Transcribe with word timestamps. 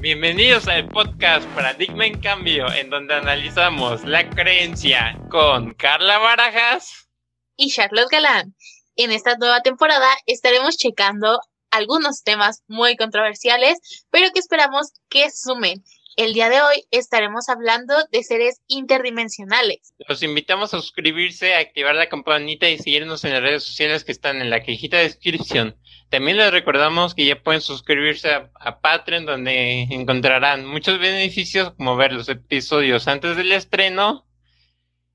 Bienvenidos 0.00 0.66
al 0.68 0.88
podcast 0.88 1.46
Paradigma 1.50 2.06
en 2.06 2.18
Cambio, 2.20 2.72
en 2.72 2.88
donde 2.88 3.14
analizamos 3.14 4.04
la 4.04 4.30
creencia 4.30 5.20
con 5.30 5.74
Carla 5.74 6.16
Barajas 6.18 7.10
y 7.56 7.70
Charlotte 7.70 8.08
Galán. 8.10 8.54
En 8.96 9.12
esta 9.12 9.36
nueva 9.36 9.60
temporada 9.60 10.08
estaremos 10.24 10.78
checando 10.78 11.38
algunos 11.70 12.22
temas 12.22 12.62
muy 12.66 12.96
controversiales, 12.96 14.06
pero 14.10 14.30
que 14.32 14.40
esperamos 14.40 14.92
que 15.10 15.30
sumen. 15.30 15.84
El 16.18 16.34
día 16.34 16.48
de 16.48 16.60
hoy 16.60 16.82
estaremos 16.90 17.48
hablando 17.48 17.94
de 18.10 18.24
seres 18.24 18.60
interdimensionales. 18.66 19.94
Los 20.08 20.20
invitamos 20.24 20.74
a 20.74 20.80
suscribirse, 20.80 21.54
a 21.54 21.60
activar 21.60 21.94
la 21.94 22.08
campanita 22.08 22.68
y 22.68 22.76
seguirnos 22.76 23.22
en 23.22 23.34
las 23.34 23.40
redes 23.40 23.62
sociales 23.62 24.02
que 24.02 24.10
están 24.10 24.42
en 24.42 24.50
la 24.50 24.58
cajita 24.58 24.96
de 24.96 25.04
descripción. 25.04 25.76
También 26.08 26.36
les 26.36 26.50
recordamos 26.50 27.14
que 27.14 27.24
ya 27.24 27.40
pueden 27.40 27.60
suscribirse 27.60 28.32
a, 28.32 28.80
Patreon 28.80 29.26
donde 29.26 29.82
encontrarán 29.90 30.66
muchos 30.66 30.98
beneficios 30.98 31.70
como 31.74 31.94
ver 31.94 32.12
los 32.12 32.28
episodios 32.28 33.06
antes 33.06 33.36
del 33.36 33.52
estreno, 33.52 34.26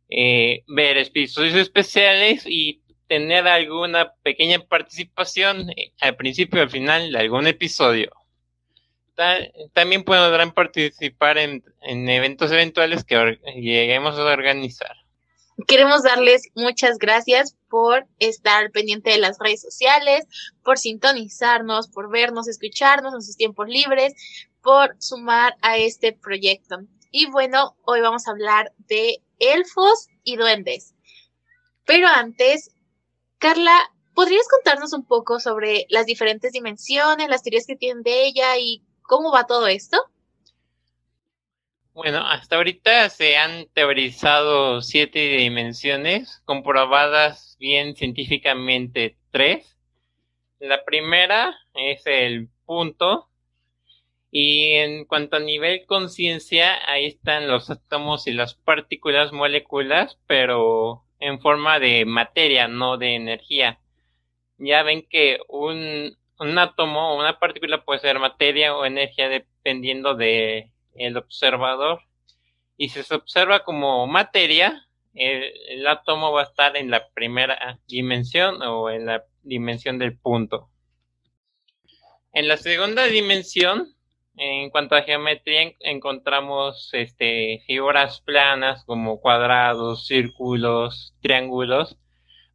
eh, 0.08 0.64
ver 0.68 0.98
episodios 0.98 1.56
especiales 1.56 2.46
y 2.48 2.82
tener 3.10 3.46
alguna 3.50 4.14
pequeña 4.24 4.60
participación 4.60 5.70
eh, 5.72 5.92
al 6.00 6.16
principio 6.16 6.60
y 6.60 6.62
al 6.62 6.70
final 6.70 7.12
de 7.12 7.20
algún 7.20 7.46
episodio. 7.46 8.23
También 9.74 10.04
podrán 10.04 10.54
participar 10.54 11.38
en, 11.38 11.64
en 11.82 12.10
eventos 12.10 12.52
eventuales 12.52 13.04
que 13.04 13.40
lleguemos 13.56 14.18
a 14.18 14.24
organizar. 14.24 14.96
Queremos 15.68 16.02
darles 16.02 16.50
muchas 16.56 16.98
gracias 16.98 17.56
por 17.70 18.08
estar 18.18 18.72
pendiente 18.72 19.12
de 19.12 19.20
las 19.20 19.38
redes 19.40 19.62
sociales, 19.62 20.26
por 20.64 20.80
sintonizarnos, 20.80 21.90
por 21.90 22.10
vernos, 22.10 22.48
escucharnos 22.48 23.14
en 23.14 23.22
sus 23.22 23.38
tiempos 23.38 23.68
libres, 23.68 24.14
por 24.64 24.96
sumar 25.00 25.56
a 25.62 25.78
este 25.78 26.12
proyecto. 26.12 26.80
Y 27.12 27.28
bueno, 27.28 27.76
hoy 27.84 28.02
vamos 28.02 28.28
a 28.28 28.32
hablar 28.32 28.74
de 28.88 29.22
elfos 29.38 30.08
y 30.24 30.38
duendes. 30.38 30.96
Pero 31.86 32.08
antes, 32.08 32.72
Carla, 33.38 33.78
¿podrías 34.16 34.48
contarnos 34.48 34.94
un 34.94 35.06
poco 35.06 35.40
sobre 35.40 35.86
las 35.90 36.08
diferentes 36.08 36.52
dimensiones, 36.52 37.30
las 37.30 37.44
teorías 37.44 37.68
que 37.68 37.76
tienen 37.76 38.02
de 38.02 38.26
ella 38.26 38.58
y 38.58 38.82
cómo 39.04 39.32
va 39.32 39.46
todo 39.46 39.68
esto? 39.68 39.98
Bueno, 41.94 42.20
hasta 42.26 42.56
ahorita 42.56 43.10
se 43.10 43.38
han 43.38 43.68
teorizado 43.74 44.82
siete 44.82 45.20
dimensiones, 45.38 46.42
comprobadas 46.46 47.56
bien 47.60 47.96
científicamente 47.96 49.18
tres. 49.32 49.78
La 50.60 50.84
primera 50.86 51.56
es 51.76 52.02
el 52.08 52.50
punto, 52.66 53.30
y 54.36 54.72
en 54.78 55.06
cuanto 55.06 55.36
a 55.36 55.40
nivel 55.40 55.86
conciencia, 55.86 56.80
ahí 56.92 57.06
están 57.06 57.48
los 57.48 57.70
átomos 57.70 58.26
y 58.26 58.32
las 58.32 58.56
partículas 58.56 59.32
moléculas, 59.32 60.18
pero 60.26 61.06
en 61.20 61.40
forma 61.40 61.80
de 61.80 62.04
materia, 62.06 62.68
no 62.68 62.98
de 62.98 63.14
energía. 63.14 63.80
Ya 64.58 64.82
ven 64.82 65.06
que 65.08 65.38
un, 65.48 66.18
un 66.44 66.58
átomo 66.58 67.14
o 67.14 67.20
una 67.20 67.40
partícula 67.40 67.84
puede 67.84 68.00
ser 68.00 68.20
materia 68.20 68.76
o 68.76 68.86
energía 68.86 69.30
dependiendo 69.30 70.16
de 70.16 70.72
el 70.96 71.18
observador. 71.18 72.02
Y 72.78 72.90
si 72.90 73.04
se 73.04 73.16
observa 73.16 73.64
como 73.64 74.06
materia, 74.08 74.88
el, 75.14 75.86
átomo 75.88 76.32
va 76.32 76.42
a 76.42 76.46
estar 76.46 76.76
en 76.76 76.90
la 76.90 77.08
primera 77.10 77.80
dimensión 77.88 78.62
o 78.62 78.90
en 78.90 79.06
la 79.06 79.26
dimensión 79.44 80.00
del 80.00 80.18
punto. 80.18 80.70
En 82.32 82.48
la 82.48 82.58
segunda 82.58 83.06
dimensión, 83.06 83.96
en 84.36 84.72
cuanto 84.72 84.96
a 84.96 85.04
geometría, 85.04 85.72
encontramos 85.80 86.90
este, 86.94 87.64
figuras 87.68 88.22
planas 88.22 88.84
como 88.86 89.22
cuadrados, 89.22 90.08
círculos, 90.08 91.16
triángulos, 91.22 91.98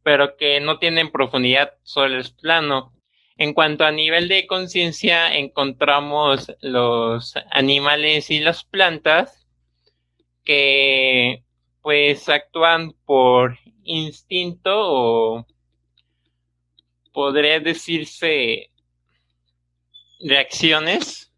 pero 0.03 0.35
que 0.35 0.59
no 0.59 0.79
tienen 0.79 1.11
profundidad, 1.11 1.73
solo 1.83 2.19
es 2.19 2.31
plano. 2.31 2.93
En 3.39 3.53
cuanto 3.53 3.85
a 3.85 3.91
nivel 3.93 4.27
de 4.27 4.45
conciencia, 4.45 5.33
encontramos 5.33 6.51
los 6.59 7.33
animales 7.51 8.31
y 8.31 8.41
las 8.41 8.65
plantas 8.65 9.47
que 10.43 11.45
pues 11.81 12.27
actúan 12.27 12.91
por 13.05 13.57
instinto 13.85 14.73
o 14.75 15.47
podría 17.13 17.61
decirse 17.61 18.71
reacciones 20.19 21.31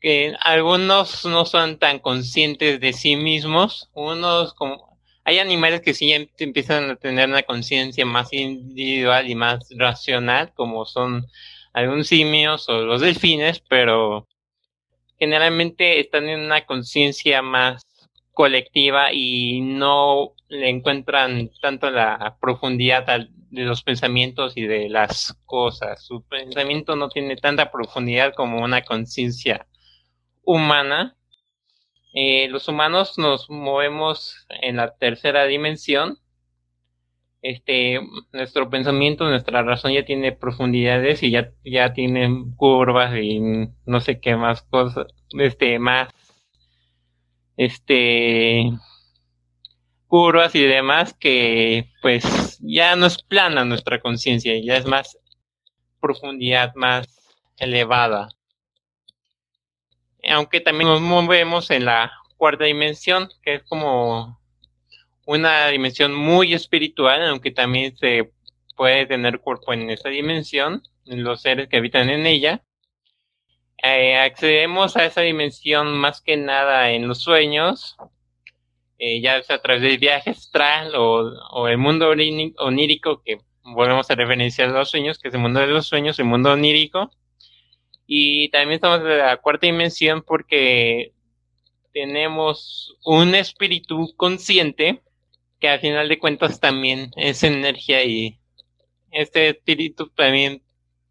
que 0.00 0.34
algunos 0.40 1.24
no 1.26 1.46
son 1.46 1.78
tan 1.78 2.00
conscientes 2.00 2.80
de 2.80 2.92
sí 2.92 3.14
mismos, 3.14 3.88
unos 3.94 4.52
como 4.54 4.85
hay 5.26 5.40
animales 5.40 5.80
que 5.80 5.92
sí 5.92 6.12
em, 6.12 6.28
empiezan 6.38 6.90
a 6.90 6.96
tener 6.96 7.28
una 7.28 7.42
conciencia 7.42 8.06
más 8.06 8.32
individual 8.32 9.28
y 9.28 9.34
más 9.34 9.68
racional, 9.76 10.52
como 10.54 10.86
son 10.86 11.26
algunos 11.72 12.06
simios 12.06 12.68
o 12.68 12.82
los 12.82 13.00
delfines, 13.00 13.58
pero 13.58 14.28
generalmente 15.18 15.98
están 15.98 16.28
en 16.28 16.40
una 16.40 16.64
conciencia 16.64 17.42
más 17.42 17.82
colectiva 18.32 19.12
y 19.12 19.60
no 19.62 20.34
le 20.48 20.68
encuentran 20.68 21.50
tanto 21.60 21.90
la 21.90 22.36
profundidad 22.40 23.04
de 23.50 23.64
los 23.64 23.82
pensamientos 23.82 24.56
y 24.56 24.62
de 24.62 24.88
las 24.88 25.36
cosas. 25.44 26.04
Su 26.04 26.22
pensamiento 26.22 26.94
no 26.94 27.08
tiene 27.08 27.36
tanta 27.36 27.72
profundidad 27.72 28.32
como 28.34 28.62
una 28.62 28.82
conciencia 28.82 29.66
humana 30.44 31.16
eh, 32.14 32.48
los 32.48 32.68
humanos 32.68 33.18
nos 33.18 33.50
movemos 33.50 34.46
en 34.48 34.76
la 34.76 34.96
tercera 34.96 35.44
dimensión. 35.46 36.18
Este, 37.42 38.00
nuestro 38.32 38.70
pensamiento, 38.70 39.28
nuestra 39.28 39.62
razón 39.62 39.92
ya 39.92 40.04
tiene 40.04 40.32
profundidades 40.32 41.22
y 41.22 41.30
ya, 41.30 41.52
ya 41.64 41.92
tiene 41.92 42.28
curvas 42.56 43.14
y 43.16 43.40
no 43.84 44.00
sé 44.00 44.20
qué 44.20 44.34
más 44.36 44.62
cosas, 44.62 45.06
este, 45.38 45.78
más, 45.78 46.08
este, 47.56 48.72
curvas 50.08 50.54
y 50.54 50.62
demás 50.62 51.14
que 51.14 51.88
pues 52.02 52.58
ya 52.60 52.96
no 52.96 53.06
es 53.06 53.22
plana 53.22 53.64
nuestra 53.64 54.00
conciencia, 54.00 54.58
ya 54.60 54.76
es 54.76 54.86
más 54.86 55.18
profundidad, 56.00 56.74
más 56.74 57.06
elevada 57.58 58.28
aunque 60.28 60.60
también 60.60 60.88
nos 60.88 61.00
movemos 61.00 61.70
en 61.70 61.84
la 61.84 62.12
cuarta 62.36 62.64
dimensión, 62.64 63.28
que 63.42 63.54
es 63.54 63.62
como 63.64 64.38
una 65.26 65.68
dimensión 65.68 66.14
muy 66.14 66.54
espiritual, 66.54 67.26
aunque 67.28 67.50
también 67.50 67.96
se 67.96 68.32
puede 68.76 69.06
tener 69.06 69.40
cuerpo 69.40 69.72
en 69.72 69.90
esa 69.90 70.08
dimensión, 70.08 70.82
en 71.06 71.24
los 71.24 71.42
seres 71.42 71.68
que 71.68 71.78
habitan 71.78 72.10
en 72.10 72.26
ella. 72.26 72.62
Eh, 73.82 74.16
accedemos 74.16 74.96
a 74.96 75.04
esa 75.04 75.20
dimensión 75.22 75.92
más 75.98 76.20
que 76.20 76.36
nada 76.36 76.90
en 76.90 77.08
los 77.08 77.20
sueños, 77.20 77.96
eh, 78.98 79.20
ya 79.20 79.42
sea 79.42 79.56
a 79.56 79.62
través 79.62 79.82
del 79.82 79.98
viaje 79.98 80.30
astral 80.30 80.94
o, 80.94 81.32
o 81.50 81.68
el 81.68 81.78
mundo 81.78 82.10
onírico, 82.10 83.22
que 83.22 83.38
volvemos 83.62 84.10
a 84.10 84.14
referenciar 84.14 84.70
los 84.70 84.90
sueños, 84.90 85.18
que 85.18 85.28
es 85.28 85.34
el 85.34 85.40
mundo 85.40 85.60
de 85.60 85.66
los 85.66 85.86
sueños, 85.86 86.18
el 86.18 86.24
mundo 86.26 86.52
onírico 86.52 87.10
y 88.06 88.48
también 88.50 88.76
estamos 88.76 89.00
en 89.00 89.18
la 89.18 89.36
cuarta 89.38 89.66
dimensión 89.66 90.22
porque 90.22 91.12
tenemos 91.92 92.96
un 93.04 93.34
espíritu 93.34 94.14
consciente 94.16 95.02
que 95.58 95.68
al 95.68 95.80
final 95.80 96.08
de 96.08 96.18
cuentas 96.18 96.60
también 96.60 97.10
es 97.16 97.42
energía 97.42 98.04
y 98.04 98.38
este 99.10 99.48
espíritu 99.48 100.08
también 100.10 100.62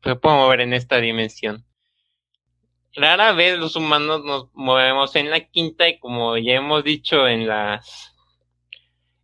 se 0.04 0.16
puede 0.16 0.36
mover 0.36 0.62
en 0.62 0.74
esta 0.74 0.98
dimensión. 1.02 1.66
Rara 2.94 3.34
vez 3.34 3.58
los 3.58 3.76
humanos 3.76 4.24
nos 4.24 4.48
movemos 4.54 5.16
en 5.18 5.30
la 5.30 5.42
quinta 5.42 5.90
y 5.90 6.00
como 6.00 6.38
ya 6.38 6.54
hemos 6.54 6.84
dicho 6.84 7.28
en 7.28 7.48
las 7.48 8.14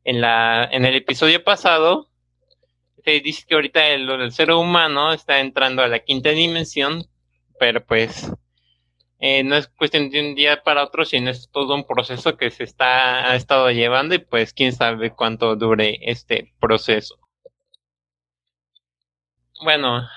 en 0.04 0.20
la 0.20 0.68
en 0.72 0.84
el 0.84 0.96
episodio 0.96 1.42
pasado 1.44 2.10
se 3.06 3.20
dice 3.22 3.46
que 3.48 3.56
ahorita 3.56 3.88
el, 3.90 4.10
el 4.10 4.32
ser 4.34 4.52
humano 4.52 5.14
está 5.14 5.40
entrando 5.40 5.84
a 5.84 5.88
la 5.88 6.00
quinta 6.00 6.32
dimensión 6.32 7.08
pero 7.62 7.86
pues 7.86 8.28
eh, 9.20 9.44
no 9.44 9.56
es 9.56 9.68
cuestión 9.68 10.10
de 10.10 10.20
un 10.20 10.34
día 10.34 10.64
para 10.64 10.84
otro, 10.84 11.06
sino 11.06 11.30
es 11.30 11.48
todo 11.52 11.76
un 11.76 11.86
proceso 11.86 12.36
que 12.38 12.50
se 12.50 12.64
está 12.64 13.30
ha 13.30 13.36
estado 13.36 13.70
llevando 13.70 14.16
y 14.16 14.18
pues 14.18 14.52
quién 14.52 14.74
sabe 14.74 15.12
cuánto 15.12 15.56
dure 15.56 16.00
este 16.02 16.56
proceso. 16.60 17.20
Bueno, 19.64 20.10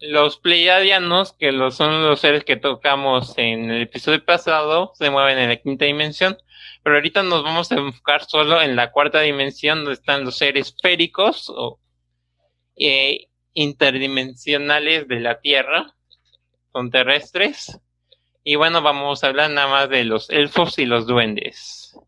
los 0.00 0.38
pleiadianos, 0.38 1.34
que 1.34 1.52
son 1.70 2.02
los 2.02 2.20
seres 2.20 2.44
que 2.44 2.56
tocamos 2.56 3.36
en 3.36 3.70
el 3.70 3.82
episodio 3.82 4.24
pasado, 4.24 4.92
se 4.94 5.10
mueven 5.10 5.36
en 5.36 5.50
la 5.50 5.56
quinta 5.56 5.84
dimensión, 5.84 6.38
pero 6.82 6.96
ahorita 6.96 7.22
nos 7.24 7.44
vamos 7.44 7.70
a 7.72 7.74
enfocar 7.74 8.24
solo 8.24 8.62
en 8.62 8.74
la 8.74 8.90
cuarta 8.90 9.20
dimensión 9.20 9.80
donde 9.80 9.92
están 9.92 10.24
los 10.24 10.38
seres 10.38 10.74
féricos 10.80 11.52
o 11.54 11.78
eh, 12.74 13.26
interdimensionales 13.52 15.06
de 15.08 15.20
la 15.20 15.42
Tierra, 15.42 15.95
son 16.76 16.90
terrestres. 16.90 17.80
Y 18.44 18.56
bueno, 18.56 18.82
vamos 18.82 19.24
a 19.24 19.28
hablar 19.28 19.50
nada 19.50 19.66
más 19.66 19.88
de 19.88 20.04
los 20.04 20.28
elfos 20.28 20.78
y 20.78 20.84
los 20.84 21.06
duendes. 21.06 21.98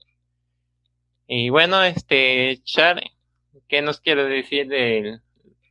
Y 1.26 1.48
bueno, 1.48 1.82
este, 1.82 2.60
Char, 2.64 3.02
¿qué 3.66 3.80
nos 3.80 3.98
quiere 3.98 4.24
decir 4.24 4.68
de, 4.68 5.20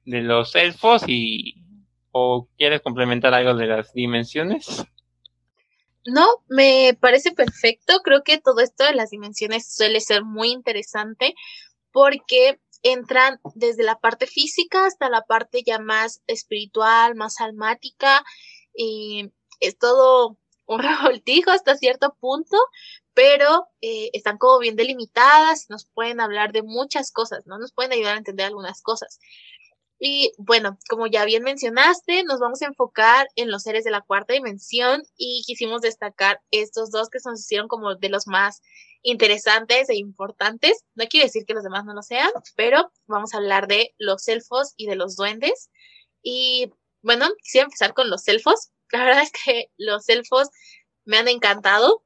de 0.06 0.22
los 0.22 0.56
elfos 0.56 1.04
y 1.06 1.64
o 2.12 2.50
quieres 2.58 2.82
complementar 2.82 3.36
algo 3.36 3.54
de 3.54 3.68
las 3.68 3.94
dimensiones? 3.94 4.84
No, 6.04 6.26
me 6.50 6.98
parece 7.00 7.34
perfecto. 7.34 8.00
Creo 8.04 8.24
que 8.24 8.40
todo 8.40 8.62
esto 8.62 8.84
de 8.84 8.96
las 8.96 9.12
dimensiones 9.12 9.72
suele 9.72 10.02
ser 10.02 10.24
muy 10.24 10.50
interesante 10.50 11.36
porque 11.92 12.60
entran 12.82 13.40
desde 13.54 13.84
la 13.84 14.00
parte 14.00 14.26
física 14.26 14.88
hasta 14.88 15.08
la 15.08 15.22
parte 15.22 15.62
ya 15.64 15.78
más 15.78 16.24
espiritual, 16.26 17.14
más 17.14 17.40
almática. 17.42 18.24
Y 18.78 19.32
es 19.60 19.78
todo 19.78 20.38
un 20.68 20.80
revoltijo 20.84 21.52
hasta 21.52 21.76
cierto 21.76 22.16
punto, 22.20 22.58
pero 23.14 23.68
eh, 23.82 24.12
están 24.14 24.38
como 24.38 24.60
bien 24.60 24.76
delimitadas, 24.76 25.66
nos 25.70 25.86
pueden 25.86 26.22
hablar 26.22 26.52
de 26.52 26.62
muchas 26.62 27.12
cosas, 27.12 27.48
¿no? 27.48 27.58
Nos 27.58 27.74
pueden 27.74 27.92
ayudar 27.92 28.16
a 28.16 28.20
entender 28.20 28.46
algunas 28.46 28.82
cosas. 28.82 29.20
Y 30.00 30.32
bueno, 30.38 30.78
como 30.90 31.08
ya 31.08 31.26
bien 31.26 31.42
mencionaste, 31.42 32.24
nos 32.24 32.40
vamos 32.40 32.62
a 32.62 32.68
enfocar 32.68 33.28
en 33.36 33.50
los 33.50 33.64
seres 33.64 33.84
de 33.84 33.90
la 33.90 34.02
cuarta 34.02 34.34
dimensión 34.34 35.02
y 35.18 35.42
quisimos 35.48 35.82
destacar 35.82 36.40
estos 36.52 36.92
dos 36.92 37.10
que 37.10 37.18
nos 37.26 37.40
hicieron 37.40 37.68
como 37.68 37.96
de 37.96 38.10
los 38.10 38.28
más 38.28 38.62
interesantes 39.02 39.90
e 39.90 39.96
importantes. 39.96 40.84
No 40.94 41.06
quiere 41.08 41.26
decir 41.26 41.46
que 41.46 41.56
los 41.56 41.64
demás 41.64 41.86
no 41.86 41.96
lo 41.96 42.04
sean, 42.04 42.30
pero 42.56 42.92
vamos 43.08 43.34
a 43.34 43.38
hablar 43.38 43.68
de 43.68 43.96
los 43.98 44.28
elfos 44.28 44.74
y 44.78 44.86
de 44.86 44.96
los 44.96 45.16
duendes. 45.16 45.72
Y 46.22 46.72
bueno, 47.02 47.28
quisiera 47.42 47.66
empezar 47.66 47.94
con 47.94 48.10
los 48.10 48.28
elfos. 48.28 48.70
La 48.92 49.04
verdad 49.04 49.24
es 49.24 49.32
que 49.32 49.72
los 49.78 50.08
elfos 50.10 50.50
me 51.06 51.18
han 51.18 51.28
encantado. 51.28 52.04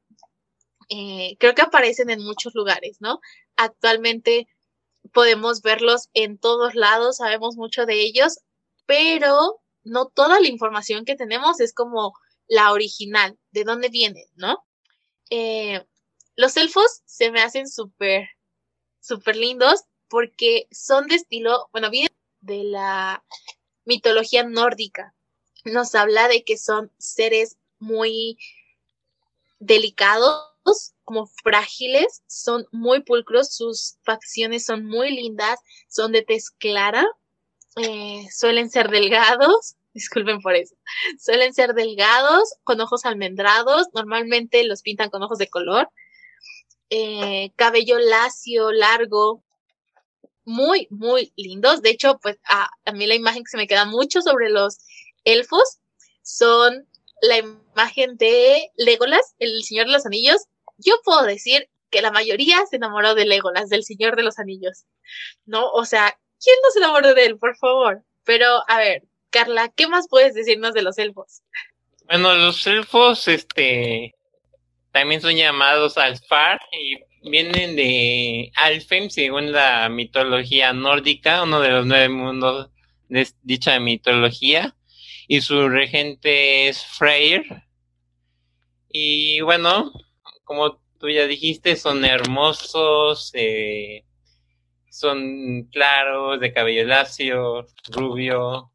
Eh, 0.90 1.38
creo 1.40 1.56
que 1.56 1.62
aparecen 1.62 2.10
en 2.10 2.24
muchos 2.24 2.54
lugares, 2.54 2.98
¿no? 3.00 3.20
Actualmente 3.56 4.48
podemos 5.14 5.62
verlos 5.62 6.10
en 6.14 6.38
todos 6.38 6.76
lados, 6.76 7.18
sabemos 7.18 7.56
mucho 7.56 7.86
de 7.86 8.02
ellos, 8.02 8.40
pero 8.86 9.62
no 9.84 10.08
toda 10.08 10.40
la 10.40 10.48
información 10.48 11.06
que 11.06 11.16
tenemos 11.16 11.60
es 11.60 11.74
como 11.74 12.14
la 12.48 12.72
original, 12.72 13.40
de 13.52 13.64
dónde 13.64 13.90
vienen, 13.90 14.26
¿no? 14.36 14.66
Eh, 15.30 15.86
los 16.36 16.58
elfos 16.58 17.02
se 17.06 17.32
me 17.32 17.42
hacen 17.42 17.68
súper, 17.68 18.28
súper 19.00 19.38
lindos 19.38 19.86
porque 20.10 20.68
son 20.72 21.08
de 21.08 21.16
estilo, 21.16 21.70
bueno, 21.72 21.90
vienen 21.90 22.16
de 22.42 22.64
la 22.66 23.24
mitología 23.86 24.44
nórdica. 24.44 25.13
Nos 25.66 25.95
habla 25.95 26.28
de 26.28 26.44
que 26.44 26.57
son 26.57 26.92
seres 26.98 27.57
muy 27.80 28.38
delicados, 29.60 30.51
como 31.04 31.28
frágiles, 31.28 32.22
son 32.28 32.66
muy 32.72 33.01
pulcros, 33.01 33.54
sus 33.54 33.98
facciones 34.04 34.66
son 34.66 34.86
muy 34.86 35.12
lindas, 35.12 35.60
son 35.88 36.12
de 36.12 36.22
tez 36.22 36.50
clara, 36.51 37.06
eh, 37.75 38.28
suelen 38.31 38.69
ser 38.69 38.89
delgados, 38.89 39.75
disculpen 39.94 40.42
por 40.42 40.56
eso, 40.56 40.75
suelen 41.19 41.54
ser 41.54 41.74
delgados, 41.74 42.56
con 42.63 42.80
ojos 42.80 43.06
almendrados, 43.06 43.88
normalmente 43.94 44.63
los 44.63 44.81
pintan 44.81 45.10
con 45.10 45.24
ojos 45.24 45.38
de 45.38 45.50
color, 45.50 45.89
eh, 46.89 47.51
cabello 47.56 48.00
lacio, 48.00 48.72
largo, 48.72 49.44
muy, 50.46 50.88
muy 50.90 51.34
lindos. 51.36 51.82
De 51.82 51.90
hecho, 51.90 52.20
pues 52.22 52.38
a, 52.46 52.70
mí 52.94 53.08
la 53.08 53.16
imagen 53.16 53.44
que 53.44 53.50
se 53.50 53.58
me 53.58 53.68
queda 53.68 53.86
mucho 53.86 54.22
sobre 54.22 54.50
los 54.50 54.80
elfos 55.24 55.80
son 56.24 56.88
la 57.22 57.38
imagen 57.38 58.18
de 58.18 58.72
Legolas, 58.78 59.36
el 59.40 59.64
Señor 59.64 59.86
de 59.88 59.94
los 59.94 60.06
Anillos, 60.06 60.48
yo 60.78 60.96
puedo 61.04 61.24
decir 61.24 61.70
que 61.92 62.02
la 62.02 62.12
mayoría 62.12 62.66
se 62.66 62.78
enamoró 62.78 63.14
de 63.16 63.26
Legolas, 63.26 63.70
del 63.70 63.84
Señor 63.84 64.16
de 64.16 64.24
los 64.24 64.40
Anillos. 64.40 64.86
¿No? 65.46 65.70
O 65.72 65.86
sea, 65.86 66.18
¿quién 66.44 66.56
no 66.64 66.72
se 66.72 66.80
enamoró 66.80 67.14
de 67.14 67.26
él, 67.26 67.38
por 67.38 67.56
favor? 67.58 68.04
Pero, 68.24 68.64
a 68.68 68.78
ver, 68.78 69.04
Carla, 69.30 69.70
¿qué 69.70 69.88
más 69.88 70.08
puedes 70.10 70.34
decirnos 70.34 70.74
de 70.74 70.82
los 70.82 70.98
elfos? 70.98 71.42
Bueno, 72.06 72.34
los 72.36 72.66
elfos, 72.66 73.28
este, 73.28 74.16
también 74.92 75.22
son 75.22 75.36
llamados 75.36 75.98
Alfar 75.98 76.60
y 76.72 76.98
vienen 77.21 77.75
de 77.75 78.51
Alfheim, 78.56 79.09
según 79.09 79.51
la 79.51 79.89
mitología 79.89 80.73
nórdica, 80.73 81.44
uno 81.44 81.59
de 81.59 81.69
los 81.69 81.85
nueve 81.85 82.09
mundos 82.09 82.69
de 83.09 83.27
dicha 83.44 83.79
mitología, 83.79 84.75
y 85.27 85.41
su 85.41 85.69
regente 85.69 86.68
es 86.68 86.83
Freyr. 86.85 87.45
Y 88.89 89.41
bueno, 89.41 89.91
como 90.44 90.81
tú 91.00 91.09
ya 91.09 91.25
dijiste, 91.27 91.75
son 91.75 92.03
hermosos, 92.06 93.31
eh, 93.33 94.06
son 94.89 95.63
claros, 95.71 96.39
de 96.39 96.53
cabello 96.53 96.85
lacio, 96.85 97.65
rubio. 97.89 98.71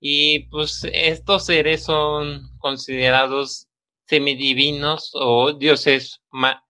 Y 0.00 0.40
pues 0.50 0.86
estos 0.92 1.46
seres 1.46 1.84
son 1.84 2.58
considerados 2.58 3.68
semidivinos 4.06 5.10
o 5.14 5.52
dioses, 5.52 6.20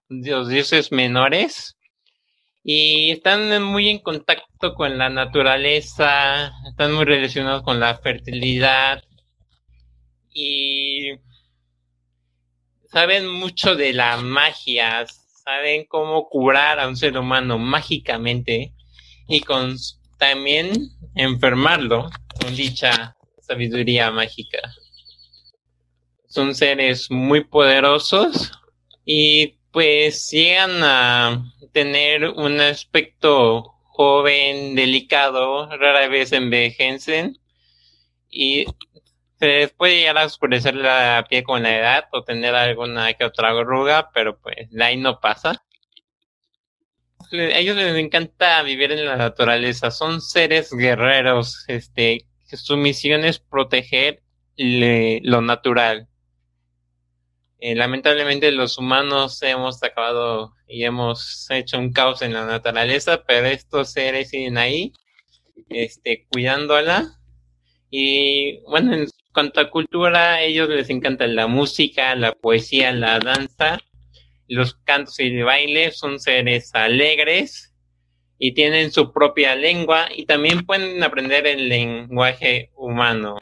dioses 0.08 0.92
menores 0.92 1.76
y 2.62 3.10
están 3.10 3.62
muy 3.62 3.90
en 3.90 3.98
contacto 3.98 4.74
con 4.74 4.96
la 4.96 5.10
naturaleza, 5.10 6.52
están 6.68 6.94
muy 6.94 7.04
relacionados 7.04 7.62
con 7.62 7.78
la 7.78 7.98
fertilidad 7.98 9.02
y 10.32 11.10
saben 12.86 13.28
mucho 13.28 13.76
de 13.76 13.92
la 13.92 14.16
magia, 14.16 15.06
saben 15.44 15.84
cómo 15.86 16.28
curar 16.28 16.80
a 16.80 16.88
un 16.88 16.96
ser 16.96 17.18
humano 17.18 17.58
mágicamente 17.58 18.72
y 19.28 19.40
también 20.18 20.88
enfermarlo 21.14 22.08
con 22.40 22.54
dicha 22.56 23.14
sabiduría 23.40 24.10
mágica. 24.10 24.60
Son 26.28 26.54
seres 26.54 27.10
muy 27.10 27.44
poderosos 27.44 28.52
y 29.04 29.58
pues 29.74 30.30
llegan 30.30 30.84
a 30.84 31.52
tener 31.72 32.28
un 32.28 32.60
aspecto 32.60 33.74
joven, 33.86 34.76
delicado, 34.76 35.68
rara 35.76 36.06
vez 36.06 36.30
envejecen 36.30 37.40
y 38.30 38.66
se 39.40 39.74
puede 39.76 39.96
llegar 39.98 40.18
a 40.18 40.26
oscurecer 40.26 40.76
la 40.76 41.26
piel 41.28 41.42
con 41.42 41.64
la 41.64 41.76
edad 41.76 42.04
o 42.12 42.22
tener 42.22 42.54
alguna 42.54 43.14
que 43.14 43.24
otra 43.24 43.48
arruga, 43.48 44.12
pero 44.14 44.38
pues 44.38 44.68
ahí 44.80 44.96
no 44.96 45.18
pasa. 45.18 45.64
A 47.32 47.36
ellos 47.58 47.74
les 47.76 47.96
encanta 47.96 48.62
vivir 48.62 48.92
en 48.92 49.04
la 49.04 49.16
naturaleza, 49.16 49.90
son 49.90 50.20
seres 50.20 50.72
guerreros, 50.72 51.64
este, 51.66 52.28
su 52.46 52.76
misión 52.76 53.24
es 53.24 53.40
proteger 53.40 54.22
lo 54.56 55.40
natural. 55.42 56.06
Eh, 57.60 57.74
lamentablemente 57.74 58.52
los 58.52 58.78
humanos 58.78 59.42
hemos 59.42 59.82
acabado 59.82 60.54
y 60.68 60.84
hemos 60.84 61.50
hecho 61.50 61.78
un 61.78 61.92
caos 61.92 62.22
en 62.22 62.32
la 62.32 62.44
naturaleza, 62.44 63.24
pero 63.26 63.46
estos 63.46 63.92
seres 63.92 64.30
siguen 64.30 64.58
ahí, 64.58 64.92
este, 65.68 66.26
cuidándola. 66.30 67.18
Y 67.90 68.58
bueno, 68.68 68.94
en 68.94 69.08
cuanto 69.32 69.60
a 69.60 69.70
cultura, 69.70 70.34
a 70.34 70.42
ellos 70.42 70.68
les 70.68 70.90
encanta 70.90 71.26
la 71.26 71.46
música, 71.46 72.14
la 72.16 72.32
poesía, 72.32 72.92
la 72.92 73.18
danza, 73.18 73.78
los 74.48 74.74
cantos 74.74 75.18
y 75.20 75.26
el 75.26 75.44
baile, 75.44 75.90
son 75.92 76.20
seres 76.20 76.74
alegres 76.74 77.74
y 78.38 78.52
tienen 78.52 78.92
su 78.92 79.12
propia 79.12 79.54
lengua 79.54 80.08
y 80.14 80.26
también 80.26 80.66
pueden 80.66 81.02
aprender 81.02 81.46
el 81.46 81.68
lenguaje 81.68 82.70
humano. 82.76 83.38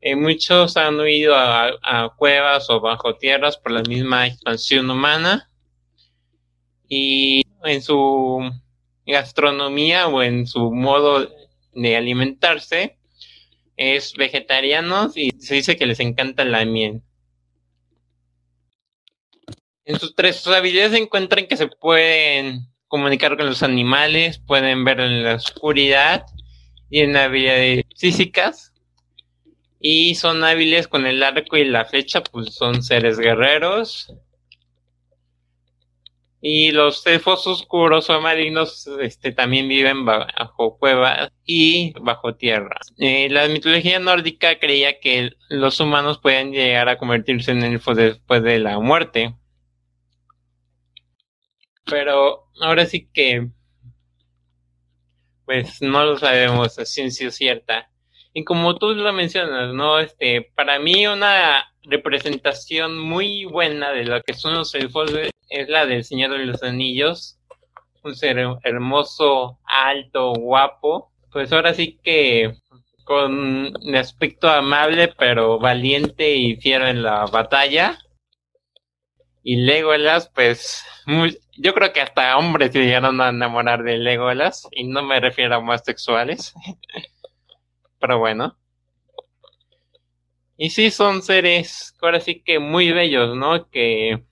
Eh, 0.00 0.14
muchos 0.14 0.76
han 0.76 1.00
huido 1.00 1.34
a, 1.34 2.14
cuevas 2.16 2.70
o 2.70 2.80
bajo 2.80 3.16
tierras 3.16 3.56
por 3.56 3.72
la 3.72 3.82
misma 3.82 4.28
expansión 4.28 4.88
humana 4.90 5.50
y 6.88 7.42
en 7.64 7.82
su 7.82 8.48
gastronomía 9.04 10.06
o 10.06 10.22
en 10.22 10.46
su 10.46 10.70
modo 10.70 11.28
de 11.72 11.96
alimentarse 11.96 12.96
es 13.76 14.14
vegetariano 14.14 15.10
y 15.14 15.30
se 15.40 15.56
dice 15.56 15.76
que 15.76 15.86
les 15.86 16.00
encanta 16.00 16.44
la 16.44 16.64
miel. 16.64 17.02
En 19.84 19.98
sus 19.98 20.14
tres 20.14 20.46
habilidades 20.46 20.92
se 20.92 20.98
encuentran 20.98 21.46
que 21.46 21.56
se 21.56 21.68
pueden 21.68 22.68
comunicar 22.88 23.36
con 23.36 23.46
los 23.46 23.62
animales, 23.62 24.38
pueden 24.38 24.84
ver 24.84 25.00
en 25.00 25.24
la 25.24 25.34
oscuridad 25.34 26.26
y 26.90 27.00
en 27.00 27.16
habilidades 27.16 27.84
físicas. 27.96 28.74
Y 29.80 30.14
son 30.16 30.42
hábiles 30.44 30.88
con 30.88 31.06
el 31.06 31.22
arco 31.22 31.56
y 31.56 31.64
la 31.64 31.84
flecha, 31.84 32.22
pues 32.22 32.54
son 32.54 32.82
seres 32.82 33.18
guerreros. 33.18 34.12
Y 36.40 36.70
los 36.70 37.04
elfos 37.06 37.46
oscuros 37.48 38.08
o 38.10 38.20
marinos 38.20 38.86
este, 39.00 39.32
también 39.32 39.68
viven 39.68 40.04
bajo 40.04 40.78
cuevas 40.78 41.32
y 41.44 41.92
bajo 42.00 42.36
tierra. 42.36 42.78
Eh, 42.98 43.28
la 43.28 43.48
mitología 43.48 43.98
nórdica 43.98 44.58
creía 44.60 45.00
que 45.00 45.32
los 45.48 45.80
humanos 45.80 46.18
pueden 46.18 46.52
llegar 46.52 46.88
a 46.88 46.96
convertirse 46.96 47.50
en 47.50 47.64
elfos 47.64 47.96
después 47.96 48.42
de 48.44 48.60
la 48.60 48.78
muerte. 48.78 49.34
Pero 51.84 52.46
ahora 52.60 52.86
sí 52.86 53.08
que, 53.12 53.48
pues 55.44 55.82
no 55.82 56.04
lo 56.04 56.18
sabemos 56.18 56.78
a 56.78 56.84
ciencia 56.84 57.32
cierta. 57.32 57.90
Y 58.32 58.44
como 58.44 58.76
tú 58.76 58.94
lo 58.94 59.12
mencionas, 59.12 59.74
¿no? 59.74 59.98
Este, 59.98 60.50
para 60.54 60.78
mí 60.78 61.06
una 61.06 61.72
representación 61.82 62.98
muy 62.98 63.44
buena 63.44 63.90
de 63.90 64.04
lo 64.04 64.22
que 64.22 64.34
son 64.34 64.54
los 64.54 64.74
elfos 64.74 65.10
es 65.48 65.68
la 65.68 65.86
del 65.86 66.04
Señor 66.04 66.32
de 66.32 66.46
los 66.46 66.62
Anillos. 66.62 67.38
Un 68.04 68.14
ser 68.14 68.38
hermoso, 68.62 69.58
alto, 69.64 70.32
guapo. 70.34 71.10
Pues 71.32 71.52
ahora 71.52 71.74
sí 71.74 71.98
que 72.02 72.54
con 73.08 73.74
un 73.74 73.96
aspecto 73.96 74.50
amable, 74.50 75.08
pero 75.18 75.58
valiente 75.58 76.36
y 76.36 76.56
fiero 76.56 76.86
en 76.86 77.02
la 77.02 77.24
batalla. 77.24 77.98
Y 79.42 79.56
Legolas, 79.56 80.30
pues, 80.34 80.84
yo 81.56 81.72
creo 81.72 81.92
que 81.94 82.02
hasta 82.02 82.36
hombres 82.36 82.72
se 82.72 82.80
llegaron 82.80 83.18
a 83.22 83.30
enamorar 83.30 83.82
de 83.82 83.96
Legolas, 83.96 84.68
y 84.72 84.84
no 84.84 85.02
me 85.02 85.20
refiero 85.20 85.54
a 85.54 85.60
más 85.62 85.82
sexuales. 85.86 86.52
pero 88.00 88.18
bueno. 88.18 88.56
Y 90.56 90.70
sí, 90.70 90.90
son 90.90 91.22
seres, 91.22 91.94
ahora 92.02 92.20
sí 92.20 92.42
que 92.42 92.58
muy 92.58 92.90
bellos, 92.92 93.36
¿no? 93.36 93.70
Que 93.70 94.24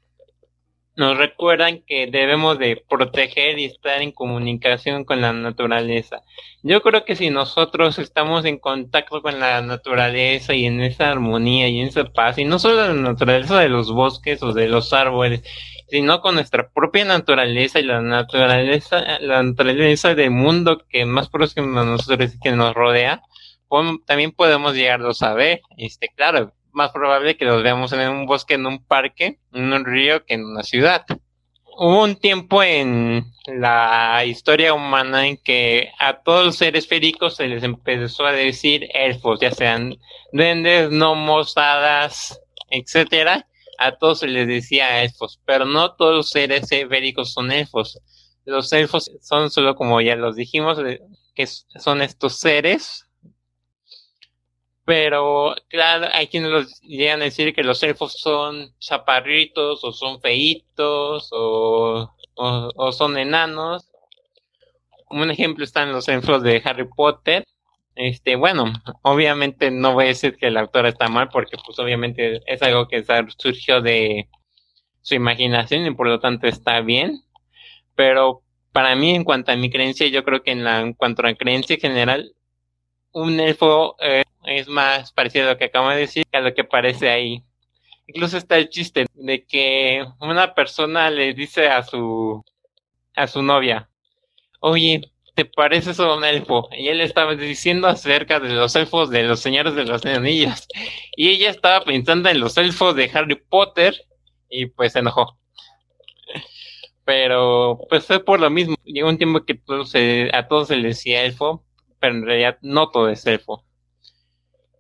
nos 0.96 1.18
recuerdan 1.18 1.82
que 1.86 2.06
debemos 2.06 2.58
de 2.58 2.82
proteger 2.88 3.58
y 3.58 3.66
estar 3.66 4.00
en 4.00 4.12
comunicación 4.12 5.04
con 5.04 5.20
la 5.20 5.32
naturaleza. 5.32 6.22
Yo 6.62 6.82
creo 6.82 7.04
que 7.04 7.16
si 7.16 7.28
nosotros 7.28 7.98
estamos 7.98 8.46
en 8.46 8.58
contacto 8.58 9.20
con 9.20 9.38
la 9.38 9.60
naturaleza 9.60 10.54
y 10.54 10.64
en 10.64 10.80
esa 10.80 11.10
armonía 11.10 11.68
y 11.68 11.80
en 11.80 11.88
esa 11.88 12.04
paz, 12.04 12.38
y 12.38 12.44
no 12.44 12.58
solo 12.58 12.88
la 12.88 12.94
naturaleza 12.94 13.60
de 13.60 13.68
los 13.68 13.92
bosques 13.92 14.42
o 14.42 14.54
de 14.54 14.68
los 14.68 14.92
árboles, 14.94 15.42
sino 15.88 16.20
con 16.20 16.34
nuestra 16.34 16.70
propia 16.70 17.04
naturaleza 17.04 17.78
y 17.78 17.84
la 17.84 18.00
naturaleza, 18.00 19.18
la 19.20 19.42
naturaleza 19.42 20.14
del 20.14 20.30
mundo 20.30 20.82
que 20.88 21.04
más 21.04 21.28
próximo 21.28 21.78
a 21.78 21.84
nosotros 21.84 22.34
y 22.34 22.40
que 22.40 22.52
nos 22.52 22.74
rodea, 22.74 23.22
también 24.06 24.32
podemos 24.32 24.74
llegarlos 24.74 25.22
a 25.22 25.34
ver. 25.34 25.60
Este, 25.76 26.08
claro, 26.08 26.52
más 26.72 26.92
probable 26.92 27.36
que 27.36 27.44
los 27.46 27.62
veamos 27.62 27.92
en 27.92 28.08
un 28.08 28.26
bosque, 28.26 28.54
en 28.54 28.66
un 28.66 28.84
parque, 28.84 29.38
en 29.52 29.72
un 29.72 29.84
río, 29.84 30.24
que 30.24 30.34
en 30.34 30.44
una 30.44 30.62
ciudad. 30.62 31.04
Hubo 31.78 32.04
un 32.04 32.16
tiempo 32.16 32.62
en 32.62 33.32
la 33.46 34.22
historia 34.24 34.74
humana 34.74 35.26
en 35.26 35.36
que 35.36 35.90
a 35.98 36.22
todos 36.22 36.44
los 36.46 36.56
seres 36.56 36.86
féricos 36.86 37.36
se 37.36 37.48
les 37.48 37.62
empezó 37.62 38.24
a 38.26 38.32
decir 38.32 38.88
elfos, 38.94 39.40
ya 39.40 39.50
sean 39.50 39.96
duendes, 40.32 40.90
gnomos, 40.90 41.56
hadas, 41.56 42.40
etcétera. 42.70 43.46
A 43.78 43.92
todos 43.92 44.20
se 44.20 44.28
les 44.28 44.46
decía 44.46 45.02
elfos, 45.02 45.40
pero 45.44 45.66
no 45.66 45.94
todos 45.96 46.14
los 46.14 46.30
seres 46.30 46.68
féricos 46.68 47.32
son 47.32 47.52
elfos. 47.52 48.00
Los 48.46 48.72
elfos 48.72 49.10
son 49.20 49.50
solo 49.50 49.74
como 49.74 50.00
ya 50.00 50.16
los 50.16 50.36
dijimos, 50.36 50.78
que 51.34 51.46
son 51.46 52.00
estos 52.00 52.38
seres 52.38 53.05
pero 54.86 55.56
claro, 55.68 56.06
hay 56.12 56.28
quienes 56.28 56.50
los 56.50 56.80
llegan 56.80 57.20
a 57.20 57.24
decir 57.24 57.52
que 57.54 57.64
los 57.64 57.82
elfos 57.82 58.20
son 58.20 58.72
chaparritos 58.78 59.82
o 59.82 59.92
son 59.92 60.20
feitos 60.20 61.28
o, 61.32 62.08
o, 62.36 62.92
son 62.92 63.18
enanos. 63.18 63.90
Como 65.06 65.22
un 65.22 65.30
ejemplo 65.32 65.64
están 65.64 65.92
los 65.92 66.08
elfos 66.08 66.42
de 66.44 66.62
Harry 66.64 66.88
Potter. 66.88 67.44
Este, 67.96 68.36
bueno, 68.36 68.72
obviamente 69.02 69.72
no 69.72 69.94
voy 69.94 70.04
a 70.04 70.08
decir 70.08 70.36
que 70.36 70.46
el 70.48 70.56
autor 70.56 70.86
está 70.86 71.08
mal 71.08 71.30
porque 71.30 71.56
pues 71.64 71.78
obviamente 71.80 72.40
es 72.46 72.62
algo 72.62 72.86
que 72.86 73.04
surgió 73.38 73.80
de 73.80 74.28
su 75.02 75.14
imaginación 75.14 75.84
y 75.86 75.94
por 75.94 76.06
lo 76.06 76.20
tanto 76.20 76.46
está 76.46 76.80
bien. 76.80 77.22
Pero 77.96 78.42
para 78.70 78.94
mí, 78.94 79.16
en 79.16 79.24
cuanto 79.24 79.50
a 79.50 79.56
mi 79.56 79.68
creencia, 79.70 80.06
yo 80.08 80.22
creo 80.24 80.42
que 80.44 80.52
en, 80.52 80.62
la, 80.62 80.80
en 80.80 80.92
cuanto 80.92 81.22
a 81.22 81.30
la 81.30 81.34
creencia 81.34 81.76
general, 81.80 82.35
un 83.16 83.40
elfo 83.40 83.96
eh, 84.00 84.24
es 84.44 84.68
más 84.68 85.10
parecido 85.12 85.46
a 85.46 85.52
lo 85.52 85.58
que 85.58 85.64
acabo 85.64 85.88
de 85.88 85.96
decir 85.96 86.26
que 86.30 86.36
a 86.36 86.42
lo 86.42 86.54
que 86.54 86.64
parece 86.64 87.08
ahí. 87.08 87.42
Incluso 88.06 88.36
está 88.36 88.58
el 88.58 88.68
chiste 88.68 89.06
de 89.14 89.44
que 89.46 90.04
una 90.20 90.54
persona 90.54 91.10
le 91.10 91.32
dice 91.32 91.68
a 91.68 91.82
su 91.82 92.44
a 93.14 93.26
su 93.26 93.42
novia, 93.42 93.88
oye, 94.60 95.00
¿te 95.34 95.46
pareces 95.46 95.98
a 95.98 96.14
un 96.14 96.24
elfo? 96.24 96.68
Y 96.72 96.88
él 96.88 97.00
estaba 97.00 97.34
diciendo 97.34 97.88
acerca 97.88 98.38
de 98.38 98.50
los 98.50 98.76
elfos 98.76 99.08
de 99.08 99.22
los 99.22 99.40
señores 99.40 99.74
de 99.74 99.86
los 99.86 100.04
anillos. 100.04 100.68
Y 101.16 101.30
ella 101.30 101.48
estaba 101.48 101.82
pensando 101.84 102.28
en 102.28 102.40
los 102.40 102.58
elfos 102.58 102.94
de 102.96 103.10
Harry 103.14 103.36
Potter 103.36 103.94
y 104.50 104.66
pues 104.66 104.92
se 104.92 104.98
enojó. 104.98 105.38
Pero 107.06 107.80
pues 107.88 108.04
fue 108.04 108.22
por 108.22 108.40
lo 108.40 108.50
mismo. 108.50 108.76
Llegó 108.84 109.08
un 109.08 109.16
tiempo 109.16 109.44
que 109.46 109.58
a 110.34 110.48
todos 110.48 110.68
se 110.68 110.76
les 110.76 110.96
decía 110.96 111.24
elfo, 111.24 111.65
pero 112.00 112.14
en 112.14 112.24
realidad 112.24 112.58
no 112.62 112.90
todo 112.90 113.08
es 113.08 113.26
elfo. 113.26 113.64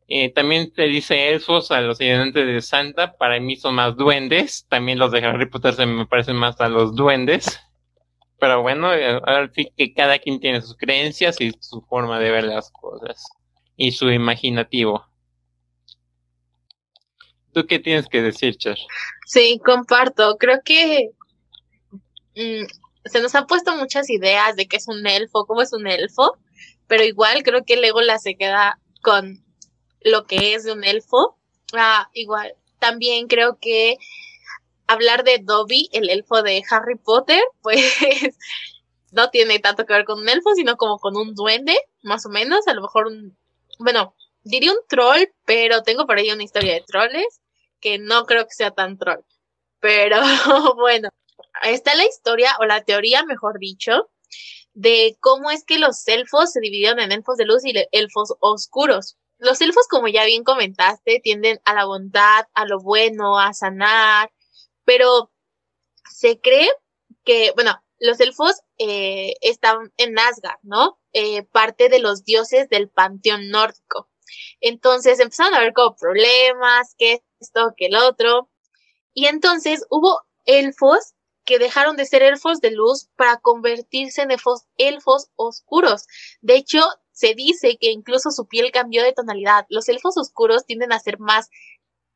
Eh, 0.08 0.32
también 0.32 0.72
se 0.74 0.82
dice 0.82 1.30
elfos 1.30 1.72
a 1.72 1.80
los 1.80 2.00
ayudantes 2.00 2.46
de 2.46 2.62
Santa, 2.62 3.16
para 3.16 3.40
mí 3.40 3.56
son 3.56 3.74
más 3.74 3.96
duendes, 3.96 4.64
también 4.68 4.98
los 5.00 5.10
de 5.10 5.18
Harry 5.24 5.46
Potter 5.46 5.74
se 5.74 5.84
me 5.84 6.06
parecen 6.06 6.36
más 6.36 6.60
a 6.60 6.68
los 6.68 6.94
duendes, 6.94 7.60
pero 8.38 8.62
bueno, 8.62 8.94
eh, 8.94 9.20
ahora 9.24 9.50
sí 9.52 9.72
que 9.76 9.92
cada 9.94 10.18
quien 10.20 10.38
tiene 10.38 10.60
sus 10.60 10.76
creencias 10.76 11.40
y 11.40 11.52
su 11.58 11.82
forma 11.82 12.20
de 12.20 12.30
ver 12.30 12.44
las 12.44 12.70
cosas 12.70 13.24
y 13.76 13.92
su 13.92 14.10
imaginativo. 14.10 15.04
¿Tú 17.52 17.66
qué 17.66 17.78
tienes 17.78 18.06
que 18.06 18.20
decir, 18.20 18.56
Cher? 18.58 18.76
Sí, 19.26 19.58
comparto. 19.64 20.36
Creo 20.36 20.60
que 20.62 21.10
mm, 22.36 22.66
se 23.06 23.20
nos 23.22 23.34
han 23.34 23.46
puesto 23.46 23.74
muchas 23.76 24.10
ideas 24.10 24.56
de 24.56 24.68
qué 24.68 24.76
es 24.76 24.88
un 24.88 25.06
elfo, 25.06 25.46
cómo 25.46 25.62
es 25.62 25.72
un 25.72 25.86
elfo, 25.86 26.36
pero 26.86 27.04
igual 27.04 27.42
creo 27.42 27.64
que 27.64 27.76
Legolas 27.76 28.22
se 28.22 28.36
queda 28.36 28.78
con 29.02 29.44
lo 30.00 30.26
que 30.26 30.54
es 30.54 30.64
de 30.64 30.72
un 30.72 30.84
elfo. 30.84 31.38
Ah, 31.74 32.08
igual, 32.12 32.54
también 32.78 33.26
creo 33.26 33.58
que 33.60 33.96
hablar 34.86 35.24
de 35.24 35.38
Dobby, 35.42 35.88
el 35.92 36.10
elfo 36.10 36.42
de 36.42 36.62
Harry 36.70 36.96
Potter, 36.96 37.42
pues 37.62 38.36
no 39.12 39.30
tiene 39.30 39.58
tanto 39.58 39.86
que 39.86 39.94
ver 39.94 40.04
con 40.04 40.20
un 40.20 40.28
elfo, 40.28 40.54
sino 40.54 40.76
como 40.76 40.98
con 40.98 41.16
un 41.16 41.34
duende, 41.34 41.76
más 42.02 42.26
o 42.26 42.28
menos, 42.28 42.66
a 42.68 42.74
lo 42.74 42.82
mejor 42.82 43.06
un, 43.06 43.36
bueno, 43.78 44.14
diría 44.42 44.72
un 44.72 44.78
troll, 44.88 45.24
pero 45.44 45.82
tengo 45.82 46.06
por 46.06 46.18
ahí 46.18 46.30
una 46.30 46.44
historia 46.44 46.74
de 46.74 46.84
trolls 46.86 47.40
que 47.80 47.98
no 47.98 48.26
creo 48.26 48.44
que 48.44 48.54
sea 48.54 48.70
tan 48.70 48.98
troll. 48.98 49.20
Pero 49.80 50.16
bueno, 50.76 51.08
está 51.64 51.94
la 51.94 52.04
historia, 52.04 52.56
o 52.60 52.64
la 52.64 52.84
teoría, 52.84 53.24
mejor 53.24 53.58
dicho, 53.58 54.10
de 54.76 55.16
cómo 55.20 55.50
es 55.50 55.64
que 55.64 55.78
los 55.78 56.06
elfos 56.06 56.52
se 56.52 56.60
dividieron 56.60 57.00
en 57.00 57.10
elfos 57.10 57.38
de 57.38 57.46
luz 57.46 57.64
y 57.64 57.72
elfos 57.92 58.34
oscuros. 58.40 59.16
Los 59.38 59.60
elfos, 59.62 59.88
como 59.88 60.06
ya 60.06 60.26
bien 60.26 60.44
comentaste, 60.44 61.18
tienden 61.22 61.60
a 61.64 61.72
la 61.72 61.86
bondad, 61.86 62.44
a 62.52 62.66
lo 62.66 62.78
bueno, 62.78 63.38
a 63.38 63.54
sanar, 63.54 64.30
pero 64.84 65.32
se 66.10 66.40
cree 66.40 66.68
que, 67.24 67.52
bueno, 67.54 67.82
los 67.98 68.20
elfos 68.20 68.60
eh, 68.76 69.34
están 69.40 69.94
en 69.96 70.18
Asgard, 70.18 70.58
¿no? 70.62 71.00
Eh, 71.14 71.42
parte 71.44 71.88
de 71.88 71.98
los 71.98 72.24
dioses 72.24 72.68
del 72.68 72.90
panteón 72.90 73.48
nórdico. 73.48 74.10
Entonces 74.60 75.20
empezaron 75.20 75.54
a 75.54 75.58
haber 75.58 75.72
como 75.72 75.96
problemas, 75.96 76.94
que 76.98 77.24
esto, 77.40 77.72
que 77.78 77.86
el 77.86 77.96
otro. 77.96 78.50
Y 79.14 79.26
entonces 79.26 79.86
hubo 79.88 80.20
elfos 80.44 81.14
que 81.46 81.58
dejaron 81.58 81.96
de 81.96 82.04
ser 82.04 82.22
elfos 82.22 82.60
de 82.60 82.72
luz 82.72 83.08
para 83.16 83.38
convertirse 83.38 84.22
en 84.22 84.30
elfos, 84.32 85.28
oscuros. 85.36 86.06
De 86.42 86.56
hecho, 86.56 86.80
se 87.12 87.34
dice 87.34 87.78
que 87.80 87.90
incluso 87.90 88.30
su 88.30 88.46
piel 88.46 88.72
cambió 88.72 89.02
de 89.02 89.12
tonalidad. 89.12 89.64
Los 89.70 89.88
elfos 89.88 90.18
oscuros 90.18 90.66
tienden 90.66 90.92
a 90.92 91.00
ser 91.00 91.18
más, 91.18 91.48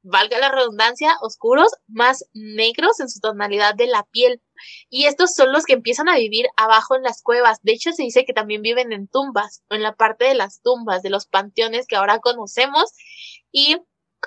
valga 0.03 0.39
la 0.39 0.51
redundancia, 0.51 1.17
oscuros, 1.23 1.71
más 1.87 2.25
negros 2.35 3.01
en 3.01 3.09
su 3.09 3.21
tonalidad 3.21 3.75
de 3.75 3.87
la 3.87 4.03
piel. 4.11 4.43
Y 4.91 5.07
estos 5.07 5.33
son 5.33 5.53
los 5.53 5.65
que 5.65 5.75
empiezan 5.75 6.09
a 6.09 6.17
vivir 6.17 6.47
abajo 6.57 6.97
en 6.97 7.03
las 7.03 7.23
cuevas. 7.23 7.61
De 7.63 7.73
hecho, 7.73 7.93
se 7.93 8.03
dice 8.03 8.25
que 8.27 8.35
también 8.35 8.63
viven 8.63 8.93
en 8.93 9.09
tumbas, 9.09 9.63
en 9.71 9.83
la 9.83 9.95
parte 9.95 10.27
de 10.27 10.35
las 10.35 10.61
tumbas, 10.61 11.03
de 11.03 11.11
los 11.11 11.27
panteones 11.27 11.87
que 11.87 11.97
ahora 11.97 12.19
conocemos. 12.19 12.91
Y 13.53 13.77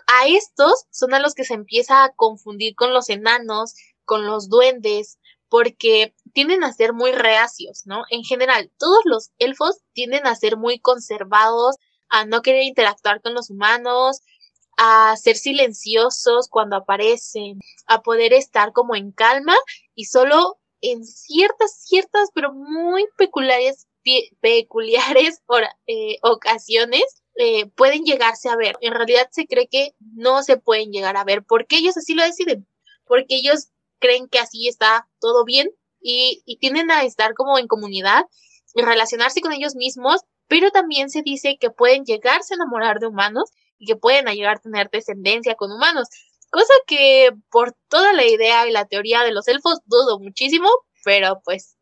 a 0.08 0.28
estos 0.28 0.86
son 0.92 1.14
a 1.14 1.20
los 1.20 1.34
que 1.34 1.44
se 1.44 1.54
empieza 1.54 2.04
a 2.04 2.14
confundir 2.16 2.74
con 2.76 2.94
los 2.94 3.10
enanos, 3.10 3.76
con 4.06 4.26
los 4.26 4.50
duendes, 4.50 5.20
porque 5.50 6.16
tienden 6.34 6.64
a 6.64 6.74
ser 6.74 6.94
muy 6.94 7.12
reacios, 7.12 7.84
¿no? 7.86 8.06
En 8.10 8.24
general, 8.24 8.72
todos 8.80 9.02
los 9.06 9.32
elfos 9.38 9.82
tienden 9.94 10.26
a 10.26 10.36
ser 10.36 10.58
muy 10.58 10.80
conservados, 10.80 11.76
a 12.10 12.26
no 12.26 12.42
querer 12.42 12.64
interactuar 12.64 13.22
con 13.22 13.34
los 13.34 13.50
humanos, 13.50 14.22
a 14.78 15.16
ser 15.18 15.36
silenciosos 15.36 16.48
cuando 16.50 16.78
aparecen, 16.78 17.60
a 17.86 18.02
poder 18.02 18.34
estar 18.34 18.72
como 18.74 18.96
en 18.96 19.12
calma 19.12 19.56
y 19.96 20.06
solo 20.06 20.58
en 20.82 21.06
ciertas, 21.06 21.82
ciertas, 21.84 22.30
pero 22.34 22.54
muy 22.54 23.06
peculiares, 23.18 23.88
peculiares 24.42 25.42
eh, 25.88 26.18
ocasiones 26.22 27.04
eh, 27.36 27.68
pueden 27.68 28.04
llegarse 28.04 28.50
a 28.50 28.56
ver. 28.56 28.76
En 28.82 28.94
realidad 28.94 29.28
se 29.32 29.48
cree 29.48 29.68
que 29.68 29.96
no 30.00 30.44
se 30.44 30.58
pueden 30.58 30.92
llegar 30.92 31.18
a 31.18 31.24
ver 31.24 31.44
porque 31.44 31.78
ellos 31.78 31.98
así 31.98 32.14
lo 32.14 32.24
deciden, 32.24 32.68
porque 33.06 33.36
ellos 33.36 33.70
creen 34.04 34.28
que 34.28 34.40
así 34.40 34.68
está 34.68 35.08
todo 35.20 35.46
bien 35.46 35.72
y, 36.02 36.44
y 36.46 36.58
tienden 36.58 36.92
a 36.92 37.04
estar 37.04 37.34
como 37.34 37.58
en 37.58 37.68
comunidad 37.68 38.26
y 38.76 38.82
relacionarse 38.82 39.40
con 39.40 39.54
ellos 39.54 39.76
mismos, 39.76 40.22
pero 40.48 40.72
también 40.72 41.10
se 41.10 41.22
dice 41.22 41.58
que 41.60 41.70
pueden 41.70 42.04
llegarse 42.04 42.54
a 42.54 42.58
enamorar 42.58 43.00
de 43.00 43.08
humanos 43.08 43.52
y 43.78 43.86
que 43.86 43.96
pueden 43.96 44.26
llegar 44.26 44.58
a 44.58 44.60
tener 44.60 44.90
descendencia 44.90 45.56
con 45.56 45.72
humanos. 45.72 46.08
Cosa 46.52 46.74
que 46.86 47.32
por 47.50 47.76
toda 47.88 48.14
la 48.14 48.26
idea 48.26 48.68
y 48.68 48.72
la 48.72 48.86
teoría 48.86 49.24
de 49.24 49.32
los 49.32 49.48
elfos 49.48 49.80
dudo 49.86 50.20
muchísimo, 50.20 50.70
pero 51.04 51.42
pues, 51.44 51.78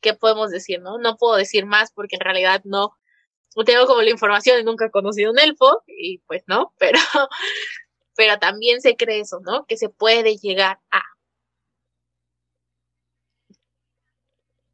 ¿qué 0.00 0.14
podemos 0.14 0.50
decir, 0.50 0.80
no? 0.80 0.98
No 0.98 1.16
puedo 1.16 1.36
decir 1.36 1.66
más 1.66 1.92
porque 1.92 2.16
en 2.16 2.22
realidad 2.22 2.62
no, 2.64 2.96
no 3.56 3.64
tengo 3.64 3.86
como 3.86 4.02
la 4.02 4.10
información 4.10 4.60
y 4.60 4.64
nunca 4.64 4.86
he 4.86 4.90
conocido 4.90 5.30
un 5.32 5.38
elfo, 5.38 5.82
y 5.86 6.18
pues 6.26 6.42
no, 6.46 6.74
pero, 6.78 6.98
pero 8.16 8.38
también 8.38 8.80
se 8.80 8.96
cree 8.96 9.20
eso, 9.20 9.40
¿no? 9.40 9.66
Que 9.66 9.76
se 9.76 9.88
puede 9.88 10.36
llegar 10.36 10.80
a. 10.90 11.02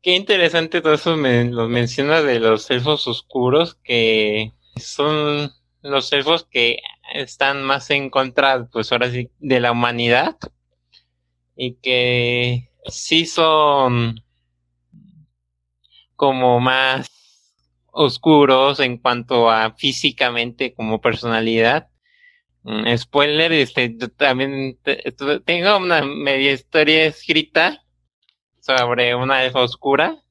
Qué 0.07 0.15
interesante 0.15 0.83
todo 0.83 0.95
eso 0.95 1.17
me, 1.17 1.47
lo 1.47 1.69
menciona 1.69 2.23
de 2.23 2.39
los 2.39 2.71
elfos 2.71 3.09
oscuros, 3.09 3.75
que 3.83 4.53
son 4.77 5.51
los 5.83 6.13
elfos 6.13 6.47
que 6.49 6.79
están 7.13 7.65
más 7.65 7.91
en 7.91 8.09
contra, 8.09 8.69
pues 8.71 8.93
ahora 8.93 9.11
sí, 9.11 9.33
de 9.41 9.59
la 9.59 9.73
humanidad 9.73 10.37
y 11.57 11.75
que 11.79 12.71
sí 12.85 13.27
son 13.27 14.23
como 16.15 16.61
más 16.61 17.11
oscuros 17.91 18.79
en 18.79 18.99
cuanto 18.99 19.51
a 19.51 19.75
físicamente 19.75 20.73
como 20.73 21.01
personalidad. 21.01 21.89
Mm, 22.63 22.97
spoiler, 22.97 23.51
este, 23.51 23.89
también 24.17 24.79
tengo 25.45 25.79
una 25.79 26.03
media 26.05 26.53
historia 26.53 27.07
escrita 27.07 27.83
sobre 28.67 29.15
una 29.15 29.45
elfa 29.45 29.61
oscura 29.61 30.23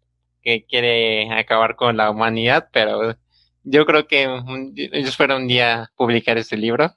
que 0.44 0.66
quiere 0.66 1.32
acabar 1.32 1.76
con 1.76 1.96
la 1.98 2.12
humanidad, 2.12 2.68
pero 2.74 3.16
yo 3.64 3.86
creo 3.86 4.08
que 4.08 4.26
yo 4.74 5.10
espero 5.10 5.38
un 5.38 5.48
día 5.48 5.92
publicar 5.96 6.38
ese 6.38 6.58
libro 6.58 6.94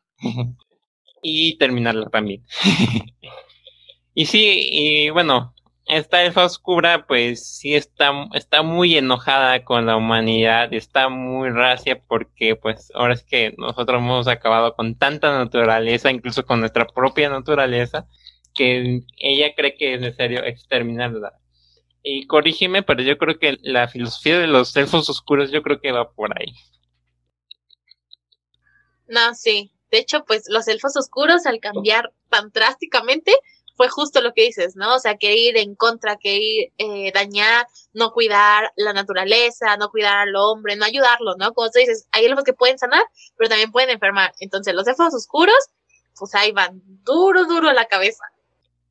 y 1.22 1.56
terminarlo 1.56 2.10
también. 2.10 2.44
y 4.14 4.26
sí, 4.26 4.68
y 4.70 5.10
bueno, 5.10 5.54
esta 5.86 6.22
elfa 6.24 6.44
oscura 6.44 7.06
pues 7.06 7.46
sí 7.46 7.74
está, 7.74 8.12
está 8.34 8.62
muy 8.62 8.96
enojada 8.98 9.64
con 9.64 9.86
la 9.86 9.96
humanidad, 9.96 10.74
está 10.74 11.08
muy 11.08 11.50
racia 11.50 12.02
porque 12.06 12.56
pues 12.56 12.90
ahora 12.94 13.14
es 13.14 13.22
que 13.22 13.54
nosotros 13.56 14.02
hemos 14.02 14.26
acabado 14.26 14.74
con 14.74 14.96
tanta 14.96 15.30
naturaleza, 15.38 16.10
incluso 16.10 16.44
con 16.44 16.60
nuestra 16.60 16.86
propia 16.86 17.30
naturaleza, 17.30 18.06
que 18.58 19.02
ella 19.18 19.54
cree 19.54 19.76
que 19.76 19.94
es 19.94 20.00
necesario 20.00 20.42
exterminarla. 20.42 21.32
Y 22.02 22.26
corrígeme, 22.26 22.82
pero 22.82 23.02
yo 23.02 23.16
creo 23.16 23.38
que 23.38 23.56
la 23.62 23.86
filosofía 23.86 24.40
de 24.40 24.48
los 24.48 24.74
elfos 24.74 25.08
oscuros 25.08 25.52
yo 25.52 25.62
creo 25.62 25.80
que 25.80 25.92
va 25.92 26.10
por 26.10 26.36
ahí. 26.36 26.52
No, 29.06 29.34
sí. 29.34 29.70
De 29.92 29.98
hecho, 29.98 30.24
pues 30.24 30.44
los 30.48 30.66
elfos 30.66 30.96
oscuros 30.96 31.46
al 31.46 31.60
cambiar 31.60 32.12
tan 32.28 32.50
drásticamente 32.50 33.32
fue 33.76 33.88
justo 33.88 34.20
lo 34.20 34.34
que 34.34 34.42
dices, 34.42 34.74
¿no? 34.74 34.96
O 34.96 34.98
sea, 34.98 35.16
que 35.16 35.36
ir 35.36 35.56
en 35.56 35.76
contra, 35.76 36.16
que 36.16 36.36
ir 36.36 36.72
eh, 36.78 37.12
dañar, 37.14 37.68
no 37.92 38.10
cuidar 38.10 38.72
la 38.74 38.92
naturaleza, 38.92 39.76
no 39.76 39.90
cuidar 39.90 40.18
al 40.18 40.34
hombre, 40.34 40.74
no 40.74 40.84
ayudarlo, 40.84 41.36
¿no? 41.38 41.54
Como 41.54 41.70
tú 41.70 41.78
dices, 41.78 42.08
hay 42.10 42.24
elfos 42.24 42.42
que 42.42 42.52
pueden 42.52 42.78
sanar, 42.78 43.04
pero 43.36 43.48
también 43.48 43.70
pueden 43.70 43.90
enfermar. 43.90 44.32
Entonces, 44.40 44.74
los 44.74 44.88
elfos 44.88 45.14
oscuros, 45.14 45.68
pues 46.18 46.34
ahí 46.34 46.50
van, 46.50 46.82
duro, 47.04 47.44
duro 47.44 47.68
a 47.68 47.72
la 47.72 47.86
cabeza. 47.86 48.24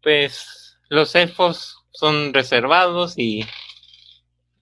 Pues 0.08 0.80
los 0.88 1.14
elfos 1.16 1.84
son 1.92 2.34
reservados 2.34 3.16
y 3.18 3.46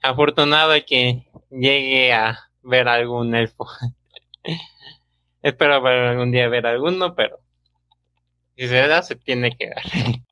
afortunado 0.01 0.73
que 0.87 1.27
llegue 1.51 2.11
a 2.13 2.49
ver 2.63 2.87
algún 2.87 3.35
elfo. 3.35 3.67
Espero 5.43 5.85
algún 5.85 6.31
día 6.31 6.49
ver 6.49 6.65
alguno, 6.65 7.13
pero 7.13 7.37
si 8.57 8.67
se 8.67 8.87
da, 8.87 9.03
se 9.03 9.17
tiene 9.17 9.55
que 9.55 9.69
dar. 9.69 9.83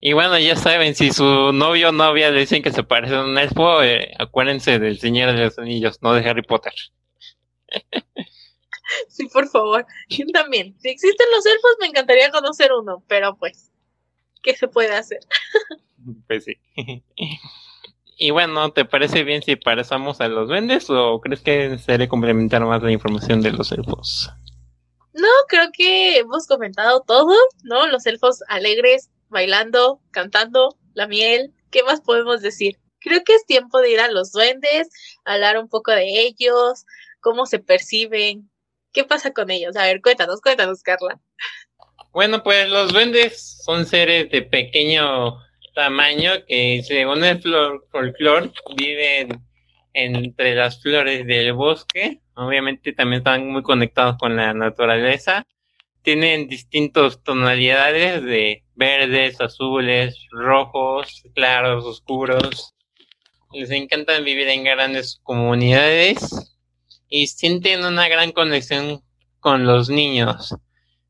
y 0.00 0.12
bueno, 0.12 0.38
ya 0.38 0.54
saben, 0.54 0.94
si 0.94 1.10
su 1.10 1.50
novio 1.54 1.88
o 1.88 1.92
novia 1.92 2.30
le 2.30 2.40
dicen 2.40 2.62
que 2.62 2.70
se 2.70 2.82
parece 2.82 3.14
a 3.14 3.22
un 3.22 3.38
elfo, 3.38 3.82
eh, 3.82 4.12
acuérdense 4.18 4.78
del 4.78 4.98
Señor 4.98 5.32
de 5.32 5.44
los 5.46 5.58
Anillos, 5.58 6.02
no 6.02 6.12
de 6.12 6.28
Harry 6.28 6.42
Potter. 6.42 6.74
sí, 9.08 9.28
por 9.28 9.48
favor. 9.48 9.86
Yo 10.08 10.26
también. 10.32 10.76
Si 10.80 10.88
existen 10.88 11.26
los 11.34 11.46
elfos, 11.46 11.76
me 11.80 11.86
encantaría 11.86 12.30
conocer 12.30 12.72
uno, 12.72 13.02
pero 13.06 13.36
pues 13.36 13.70
¿qué 14.42 14.54
se 14.54 14.68
puede 14.68 14.94
hacer? 14.94 15.20
pues 16.26 16.44
sí. 16.44 16.56
Y 18.20 18.32
bueno, 18.32 18.72
¿te 18.72 18.84
parece 18.84 19.22
bien 19.22 19.42
si 19.42 19.54
pasamos 19.54 20.20
a 20.20 20.26
los 20.26 20.48
vendes 20.48 20.90
o 20.90 21.20
crees 21.20 21.40
que 21.40 21.78
se 21.78 22.08
complementar 22.08 22.64
más 22.64 22.82
la 22.82 22.90
información 22.90 23.42
de 23.42 23.52
los 23.52 23.70
elfos? 23.70 24.28
No, 25.12 25.28
creo 25.46 25.70
que 25.72 26.18
hemos 26.18 26.48
comentado 26.48 27.02
todo, 27.02 27.32
¿no? 27.62 27.86
Los 27.86 28.06
elfos 28.06 28.42
alegres, 28.48 29.08
bailando, 29.28 30.00
cantando, 30.10 30.76
la 30.94 31.06
miel, 31.06 31.54
¿qué 31.70 31.84
más 31.84 32.00
podemos 32.00 32.42
decir? 32.42 32.80
Creo 32.98 33.22
que 33.22 33.36
es 33.36 33.46
tiempo 33.46 33.78
de 33.78 33.92
ir 33.92 34.00
a 34.00 34.10
los 34.10 34.32
duendes, 34.32 34.88
hablar 35.24 35.56
un 35.56 35.68
poco 35.68 35.92
de 35.92 36.22
ellos, 36.22 36.86
cómo 37.20 37.46
se 37.46 37.60
perciben, 37.60 38.50
qué 38.98 39.04
pasa 39.04 39.32
con 39.32 39.48
ellos. 39.48 39.76
A 39.76 39.84
ver, 39.84 40.02
cuéntanos, 40.02 40.40
cuéntanos, 40.40 40.82
Carla. 40.82 41.20
Bueno, 42.12 42.42
pues 42.42 42.68
los 42.68 42.92
duendes 42.92 43.62
son 43.64 43.86
seres 43.86 44.28
de 44.32 44.42
pequeño 44.42 45.38
tamaño 45.72 46.32
que 46.48 46.82
según 46.82 47.22
el 47.22 47.40
folclore 47.92 48.50
viven 48.74 49.40
entre 49.92 50.56
las 50.56 50.82
flores 50.82 51.24
del 51.28 51.52
bosque. 51.52 52.22
Obviamente 52.34 52.92
también 52.92 53.18
están 53.18 53.48
muy 53.48 53.62
conectados 53.62 54.16
con 54.18 54.34
la 54.34 54.52
naturaleza. 54.52 55.46
Tienen 56.02 56.48
distintas 56.48 57.22
tonalidades 57.22 58.24
de 58.24 58.64
verdes, 58.74 59.40
azules, 59.40 60.26
rojos, 60.32 61.22
claros, 61.36 61.84
oscuros. 61.84 62.74
Les 63.52 63.70
encantan 63.70 64.24
vivir 64.24 64.48
en 64.48 64.64
grandes 64.64 65.20
comunidades 65.22 66.57
y 67.08 67.26
sienten 67.26 67.84
una 67.84 68.08
gran 68.08 68.32
conexión 68.32 69.02
con 69.40 69.66
los 69.66 69.88
niños 69.88 70.54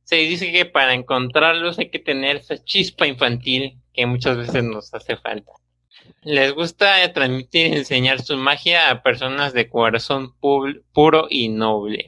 se 0.09 0.17
dice 0.17 0.51
que 0.53 0.65
para 0.65 0.95
encontrarlos 0.95 1.79
hay 1.79 1.91
que 1.91 1.99
tener 1.99 2.37
esa 2.37 2.65
chispa 2.65 3.07
infantil 3.07 3.79
que 3.93 4.07
muchas 4.07 4.39
veces 4.39 4.65
nos 4.65 4.95
hace 4.95 5.19
falta. 5.19 5.53
Les 6.23 6.55
gusta 6.55 7.13
transmitir 7.13 7.67
y 7.67 7.77
enseñar 7.77 8.23
su 8.23 8.39
magia 8.39 8.89
a 8.89 9.03
personas 9.03 9.53
de 9.53 9.69
corazón 9.69 10.33
puro 10.41 11.27
y 11.29 11.51
noble. 11.51 12.07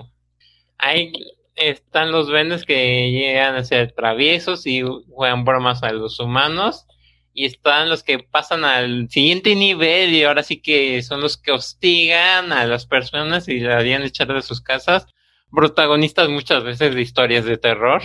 Ahí 0.79 1.13
están 1.57 2.11
los 2.11 2.29
duendes 2.29 2.65
que 2.65 3.11
llegan 3.11 3.55
a 3.57 3.65
ser 3.65 3.93
traviesos 3.93 4.67
y 4.67 4.83
juegan 5.11 5.45
bromas 5.45 5.83
a 5.83 5.93
los 5.93 6.19
humanos. 6.21 6.87
Y 7.33 7.45
están 7.47 7.89
los 7.89 8.03
que 8.03 8.19
pasan 8.19 8.65
al 8.65 9.09
siguiente 9.09 9.55
nivel 9.55 10.13
y 10.13 10.25
ahora 10.25 10.43
sí 10.43 10.61
que 10.61 11.01
son 11.03 11.21
los 11.21 11.37
que 11.37 11.53
hostigan 11.53 12.53
a 12.53 12.67
las 12.67 12.87
personas 12.87 13.49
y 13.49 13.61
las 13.61 13.77
harían 13.77 14.03
echar 14.03 14.33
de 14.33 14.43
sus 14.43 14.61
casas 14.61 15.07
protagonistas 15.51 16.29
muchas 16.29 16.63
veces 16.65 16.95
de 16.95 17.03
historias 17.03 17.45
de 17.45 17.59
terror. 17.59 18.03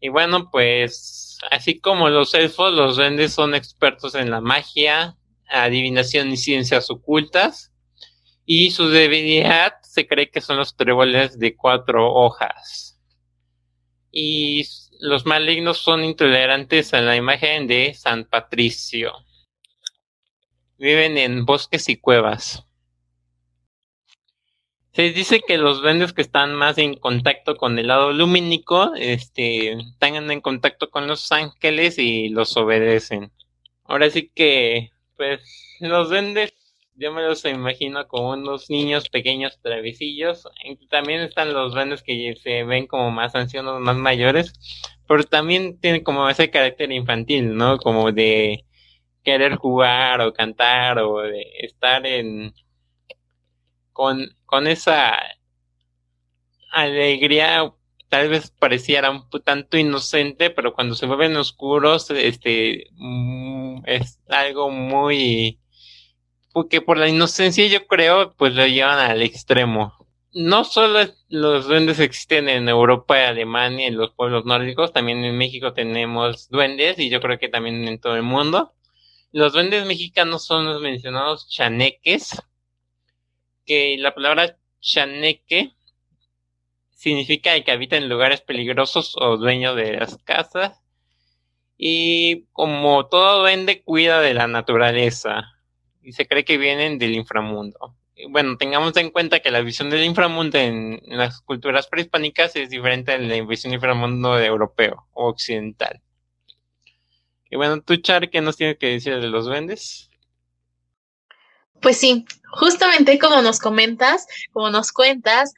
Y 0.00 0.08
bueno, 0.08 0.50
pues 0.50 1.38
así 1.50 1.78
como 1.78 2.08
los 2.08 2.34
elfos, 2.34 2.72
los 2.72 2.96
duendes 2.96 3.32
son 3.32 3.54
expertos 3.54 4.14
en 4.14 4.30
la 4.30 4.40
magia, 4.40 5.16
adivinación 5.48 6.30
y 6.30 6.36
ciencias 6.36 6.90
ocultas. 6.90 7.72
Y 8.44 8.72
su 8.72 8.88
debilidad 8.88 9.74
se 9.82 10.06
cree 10.06 10.28
que 10.30 10.40
son 10.40 10.56
los 10.56 10.74
tréboles 10.76 11.38
de 11.38 11.54
cuatro 11.54 12.12
hojas. 12.12 13.00
Y 14.10 14.66
los 15.02 15.26
malignos 15.26 15.78
son 15.78 16.04
intolerantes 16.04 16.94
a 16.94 17.00
la 17.00 17.16
imagen 17.16 17.66
de 17.66 17.92
San 17.92 18.24
Patricio. 18.24 19.12
Viven 20.78 21.18
en 21.18 21.44
bosques 21.44 21.88
y 21.88 21.96
cuevas. 21.96 22.64
Se 24.92 25.10
dice 25.10 25.40
que 25.44 25.58
los 25.58 25.82
duendes 25.82 26.12
que 26.12 26.22
están 26.22 26.54
más 26.54 26.78
en 26.78 26.94
contacto 26.94 27.56
con 27.56 27.80
el 27.80 27.88
lado 27.88 28.12
lumínico, 28.12 28.94
este, 28.94 29.72
están 29.72 30.30
en 30.30 30.40
contacto 30.40 30.88
con 30.88 31.08
los 31.08 31.32
ángeles 31.32 31.98
y 31.98 32.28
los 32.28 32.56
obedecen. 32.56 33.32
Ahora 33.84 34.08
sí 34.08 34.30
que, 34.32 34.92
pues, 35.16 35.40
los 35.80 36.10
duendes, 36.10 36.54
yo 36.94 37.12
me 37.12 37.22
los 37.22 37.44
imagino 37.44 38.06
como 38.08 38.30
unos 38.30 38.70
niños 38.70 39.08
pequeños 39.08 39.58
traviesillos. 39.62 40.48
También 40.90 41.20
están 41.22 41.52
los 41.52 41.72
duendes 41.74 42.02
que 42.02 42.34
se 42.42 42.64
ven 42.64 42.86
como 42.86 43.10
más 43.10 43.34
ancianos, 43.34 43.80
más 43.80 43.96
mayores, 43.96 44.52
pero 45.08 45.24
también 45.24 45.78
tiene 45.80 46.02
como 46.02 46.28
ese 46.28 46.50
carácter 46.50 46.92
infantil, 46.92 47.54
¿no? 47.56 47.78
Como 47.78 48.12
de 48.12 48.64
querer 49.24 49.56
jugar 49.56 50.20
o 50.20 50.32
cantar 50.32 50.98
o 50.98 51.18
de 51.22 51.44
estar 51.60 52.06
en 52.06 52.54
con, 53.92 54.36
con 54.46 54.66
esa 54.66 55.18
alegría 56.72 57.72
tal 58.08 58.28
vez 58.28 58.50
pareciera 58.50 59.10
un 59.10 59.26
tanto 59.42 59.78
inocente, 59.78 60.50
pero 60.50 60.74
cuando 60.74 60.94
se 60.94 61.06
vuelven 61.06 61.34
oscuros, 61.36 62.10
este, 62.10 62.88
mm, 62.92 63.84
es 63.86 64.20
algo 64.28 64.70
muy, 64.70 65.61
porque 66.52 66.80
por 66.80 66.98
la 66.98 67.08
inocencia 67.08 67.66
yo 67.66 67.86
creo, 67.86 68.34
pues 68.34 68.54
lo 68.54 68.66
llevan 68.66 68.98
al 68.98 69.22
extremo. 69.22 69.94
No 70.34 70.64
solo 70.64 71.00
los 71.28 71.66
duendes 71.66 71.98
existen 72.00 72.48
en 72.48 72.68
Europa, 72.68 73.28
Alemania, 73.28 73.86
en 73.86 73.96
los 73.96 74.12
pueblos 74.12 74.44
nórdicos, 74.44 74.92
también 74.92 75.24
en 75.24 75.36
México 75.36 75.74
tenemos 75.74 76.48
duendes 76.48 76.98
y 76.98 77.10
yo 77.10 77.20
creo 77.20 77.38
que 77.38 77.48
también 77.48 77.86
en 77.86 78.00
todo 78.00 78.16
el 78.16 78.22
mundo. 78.22 78.72
Los 79.30 79.52
duendes 79.52 79.86
mexicanos 79.86 80.44
son 80.44 80.66
los 80.66 80.80
mencionados 80.80 81.48
chaneques, 81.50 82.42
que 83.64 83.96
la 83.98 84.14
palabra 84.14 84.58
chaneque 84.80 85.74
significa 86.90 87.54
el 87.54 87.64
que 87.64 87.72
habita 87.72 87.96
en 87.96 88.08
lugares 88.08 88.42
peligrosos 88.42 89.14
o 89.18 89.36
dueño 89.36 89.74
de 89.74 89.98
las 89.98 90.18
casas. 90.18 90.80
Y 91.76 92.44
como 92.52 93.06
todo 93.06 93.40
duende, 93.40 93.82
cuida 93.82 94.20
de 94.20 94.34
la 94.34 94.46
naturaleza. 94.46 95.52
Y 96.02 96.12
se 96.12 96.26
cree 96.26 96.44
que 96.44 96.58
vienen 96.58 96.98
del 96.98 97.14
inframundo. 97.14 97.96
bueno, 98.28 98.56
tengamos 98.56 98.96
en 98.96 99.10
cuenta 99.10 99.40
que 99.40 99.50
la 99.50 99.60
visión 99.60 99.90
del 99.90 100.04
inframundo 100.04 100.58
en, 100.58 101.00
las 101.06 101.40
culturas 101.40 101.86
prehispánicas 101.86 102.56
es 102.56 102.70
diferente 102.70 103.12
a 103.12 103.18
la 103.18 103.42
visión 103.44 103.70
del 103.70 103.78
inframundo 103.78 104.38
europeo 104.38 105.06
o 105.12 105.28
occidental. 105.28 106.00
Y 107.50 107.56
bueno, 107.56 107.82
tú, 107.82 107.96
Char, 107.96 108.30
¿qué 108.30 108.40
nos 108.40 108.56
tienes 108.56 108.78
que 108.78 108.88
decir 108.88 109.20
de 109.20 109.28
los 109.28 109.44
duendes? 109.44 110.10
Pues 111.80 111.98
sí, 111.98 112.24
justamente 112.50 113.18
como 113.18 113.42
nos 113.42 113.58
comentas, 113.58 114.26
como 114.52 114.70
nos 114.70 114.92
cuentas, 114.92 115.52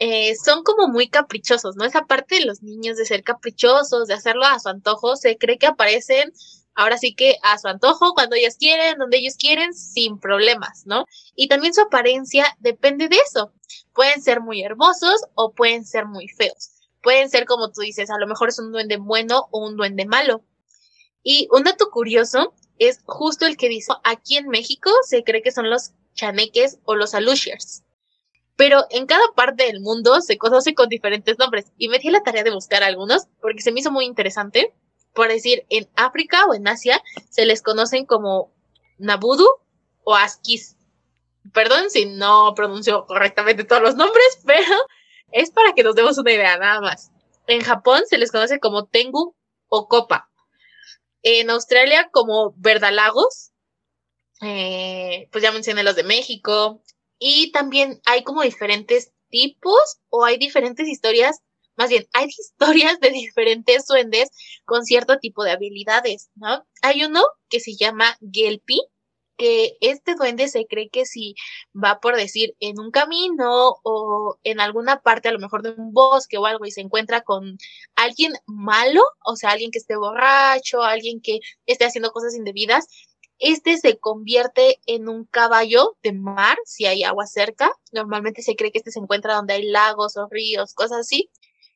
eh, 0.00 0.34
son 0.34 0.64
como 0.64 0.88
muy 0.88 1.08
caprichosos, 1.08 1.76
¿no? 1.76 1.84
Esa 1.84 2.06
parte 2.06 2.36
de 2.36 2.46
los 2.46 2.62
niños 2.62 2.96
de 2.96 3.04
ser 3.04 3.22
caprichosos, 3.22 4.08
de 4.08 4.14
hacerlo 4.14 4.44
a 4.44 4.58
su 4.58 4.68
antojo, 4.68 5.14
se 5.16 5.36
cree 5.36 5.58
que 5.58 5.66
aparecen 5.66 6.32
ahora 6.74 6.98
sí 6.98 7.14
que 7.14 7.36
a 7.42 7.58
su 7.58 7.68
antojo, 7.68 8.14
cuando 8.14 8.36
ellos 8.36 8.56
quieren, 8.58 8.98
donde 8.98 9.18
ellos 9.18 9.36
quieren, 9.38 9.74
sin 9.74 10.18
problemas, 10.18 10.86
¿no? 10.86 11.04
Y 11.34 11.48
también 11.48 11.74
su 11.74 11.80
apariencia 11.82 12.56
depende 12.58 13.08
de 13.08 13.16
eso. 13.16 13.52
Pueden 13.92 14.22
ser 14.22 14.40
muy 14.40 14.62
hermosos 14.62 15.20
o 15.34 15.52
pueden 15.52 15.84
ser 15.84 16.06
muy 16.06 16.28
feos. 16.28 16.70
Pueden 17.02 17.30
ser 17.30 17.46
como 17.46 17.70
tú 17.70 17.80
dices, 17.80 18.10
a 18.10 18.18
lo 18.18 18.26
mejor 18.26 18.48
es 18.48 18.58
un 18.58 18.72
duende 18.72 18.96
bueno 18.96 19.48
o 19.50 19.66
un 19.66 19.76
duende 19.76 20.06
malo. 20.06 20.44
Y 21.22 21.48
un 21.50 21.64
dato 21.64 21.90
curioso 21.90 22.54
es 22.78 23.00
justo 23.04 23.46
el 23.46 23.56
que 23.56 23.68
dice, 23.68 23.92
aquí 24.04 24.36
en 24.36 24.48
México 24.48 24.90
se 25.06 25.22
cree 25.24 25.42
que 25.42 25.52
son 25.52 25.70
los 25.70 25.92
chaneques 26.14 26.78
o 26.84 26.94
los 26.94 27.14
alushers 27.14 27.82
pero 28.60 28.84
en 28.90 29.06
cada 29.06 29.24
parte 29.34 29.64
del 29.64 29.80
mundo 29.80 30.20
se 30.20 30.36
conoce 30.36 30.74
con 30.74 30.90
diferentes 30.90 31.38
nombres 31.38 31.72
y 31.78 31.88
me 31.88 31.98
di 31.98 32.10
la 32.10 32.22
tarea 32.22 32.44
de 32.44 32.50
buscar 32.50 32.82
algunos 32.82 33.22
porque 33.40 33.62
se 33.62 33.72
me 33.72 33.80
hizo 33.80 33.90
muy 33.90 34.04
interesante. 34.04 34.74
Por 35.12 35.28
decir, 35.28 35.66
en 35.68 35.88
África 35.96 36.44
o 36.46 36.54
en 36.54 36.68
Asia 36.68 37.02
se 37.30 37.44
les 37.46 37.62
conocen 37.62 38.06
como 38.06 38.52
Nabudu 38.98 39.48
o 40.04 40.14
Askis. 40.14 40.76
Perdón 41.52 41.90
si 41.90 42.06
no 42.06 42.54
pronuncio 42.54 43.06
correctamente 43.06 43.64
todos 43.64 43.82
los 43.82 43.96
nombres, 43.96 44.40
pero 44.46 44.74
es 45.32 45.50
para 45.50 45.72
que 45.72 45.82
nos 45.82 45.94
demos 45.94 46.18
una 46.18 46.32
idea 46.32 46.56
nada 46.58 46.80
más. 46.80 47.10
En 47.46 47.62
Japón 47.62 48.02
se 48.06 48.18
les 48.18 48.30
conoce 48.30 48.60
como 48.60 48.86
Tengu 48.86 49.34
o 49.68 49.88
Copa. 49.88 50.30
En 51.22 51.50
Australia 51.50 52.08
como 52.12 52.54
Verdalagos. 52.56 53.50
Eh, 54.42 55.28
pues 55.32 55.42
ya 55.42 55.52
mencioné 55.52 55.82
los 55.82 55.96
de 55.96 56.04
México. 56.04 56.82
Y 57.18 57.52
también 57.52 58.00
hay 58.06 58.24
como 58.24 58.42
diferentes 58.42 59.12
tipos 59.28 60.00
o 60.08 60.24
hay 60.24 60.38
diferentes 60.38 60.88
historias, 60.88 61.40
más 61.80 61.88
bien, 61.88 62.06
hay 62.12 62.26
historias 62.38 63.00
de 63.00 63.10
diferentes 63.10 63.86
duendes 63.86 64.28
con 64.66 64.84
cierto 64.84 65.18
tipo 65.18 65.44
de 65.44 65.52
habilidades, 65.52 66.28
¿no? 66.34 66.66
Hay 66.82 67.04
uno 67.04 67.22
que 67.48 67.58
se 67.58 67.74
llama 67.74 68.18
Gelpi, 68.20 68.82
que 69.38 69.78
este 69.80 70.14
duende 70.14 70.48
se 70.48 70.66
cree 70.66 70.90
que 70.90 71.06
si 71.06 71.34
va 71.74 71.98
por 72.00 72.16
decir 72.16 72.54
en 72.60 72.78
un 72.78 72.90
camino 72.90 73.78
o 73.82 74.38
en 74.44 74.60
alguna 74.60 75.00
parte 75.00 75.30
a 75.30 75.32
lo 75.32 75.38
mejor 75.38 75.62
de 75.62 75.70
un 75.70 75.94
bosque 75.94 76.36
o 76.36 76.44
algo 76.44 76.66
y 76.66 76.70
se 76.70 76.82
encuentra 76.82 77.22
con 77.22 77.56
alguien 77.96 78.34
malo, 78.44 79.00
o 79.24 79.36
sea, 79.36 79.52
alguien 79.52 79.70
que 79.70 79.78
esté 79.78 79.96
borracho, 79.96 80.82
alguien 80.82 81.22
que 81.22 81.40
esté 81.64 81.86
haciendo 81.86 82.10
cosas 82.10 82.34
indebidas, 82.34 82.88
este 83.38 83.78
se 83.78 83.98
convierte 83.98 84.80
en 84.84 85.08
un 85.08 85.24
caballo 85.24 85.96
de 86.02 86.12
mar 86.12 86.58
si 86.66 86.84
hay 86.84 87.04
agua 87.04 87.26
cerca. 87.26 87.72
Normalmente 87.90 88.42
se 88.42 88.54
cree 88.54 88.70
que 88.70 88.78
este 88.78 88.90
se 88.90 88.98
encuentra 88.98 89.36
donde 89.36 89.54
hay 89.54 89.62
lagos 89.62 90.18
o 90.18 90.28
ríos, 90.30 90.74
cosas 90.74 90.98
así. 90.98 91.30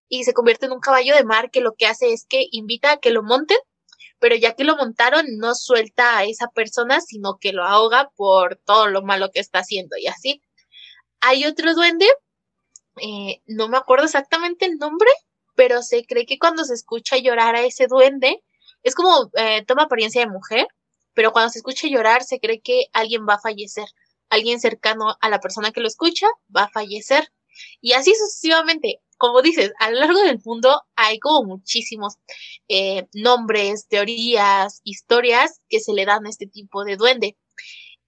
Y 0.08 0.24
se 0.24 0.34
convierte 0.34 0.66
en 0.66 0.72
un 0.72 0.80
caballo 0.80 1.14
de 1.14 1.24
mar 1.24 1.50
que 1.50 1.60
lo 1.60 1.72
que 1.72 1.86
hace 1.86 2.12
es 2.12 2.26
que 2.28 2.46
invita 2.50 2.92
a 2.92 2.96
que 2.98 3.10
lo 3.10 3.22
monten, 3.22 3.58
pero 4.18 4.36
ya 4.36 4.54
que 4.54 4.64
lo 4.64 4.76
montaron 4.76 5.26
no 5.38 5.54
suelta 5.54 6.18
a 6.18 6.24
esa 6.24 6.48
persona, 6.48 7.00
sino 7.00 7.38
que 7.38 7.52
lo 7.52 7.64
ahoga 7.64 8.10
por 8.16 8.56
todo 8.64 8.88
lo 8.88 9.02
malo 9.02 9.30
que 9.32 9.40
está 9.40 9.60
haciendo 9.60 9.96
y 9.96 10.06
así. 10.06 10.42
Hay 11.20 11.44
otro 11.44 11.74
duende, 11.74 12.06
eh, 13.00 13.42
no 13.46 13.68
me 13.68 13.76
acuerdo 13.76 14.04
exactamente 14.04 14.66
el 14.66 14.78
nombre, 14.78 15.10
pero 15.54 15.82
se 15.82 16.04
cree 16.04 16.26
que 16.26 16.38
cuando 16.38 16.64
se 16.64 16.74
escucha 16.74 17.16
llorar 17.16 17.56
a 17.56 17.62
ese 17.62 17.86
duende, 17.86 18.42
es 18.82 18.94
como 18.94 19.30
eh, 19.34 19.64
toma 19.66 19.84
apariencia 19.84 20.20
de 20.20 20.30
mujer, 20.30 20.66
pero 21.14 21.32
cuando 21.32 21.50
se 21.50 21.58
escucha 21.58 21.88
llorar 21.88 22.22
se 22.24 22.40
cree 22.40 22.60
que 22.60 22.86
alguien 22.92 23.26
va 23.28 23.34
a 23.34 23.40
fallecer, 23.40 23.86
alguien 24.28 24.60
cercano 24.60 25.16
a 25.20 25.28
la 25.28 25.40
persona 25.40 25.70
que 25.70 25.80
lo 25.80 25.86
escucha 25.86 26.26
va 26.54 26.64
a 26.64 26.70
fallecer. 26.70 27.30
Y 27.80 27.92
así 27.92 28.14
sucesivamente, 28.14 29.00
como 29.18 29.42
dices, 29.42 29.72
a 29.78 29.90
lo 29.90 30.00
largo 30.00 30.20
del 30.20 30.40
mundo 30.44 30.82
hay 30.96 31.18
como 31.18 31.44
muchísimos 31.44 32.14
eh, 32.68 33.06
nombres, 33.14 33.88
teorías, 33.88 34.80
historias 34.84 35.60
que 35.68 35.80
se 35.80 35.92
le 35.92 36.04
dan 36.04 36.26
a 36.26 36.30
este 36.30 36.46
tipo 36.46 36.84
de 36.84 36.96
duende. 36.96 37.36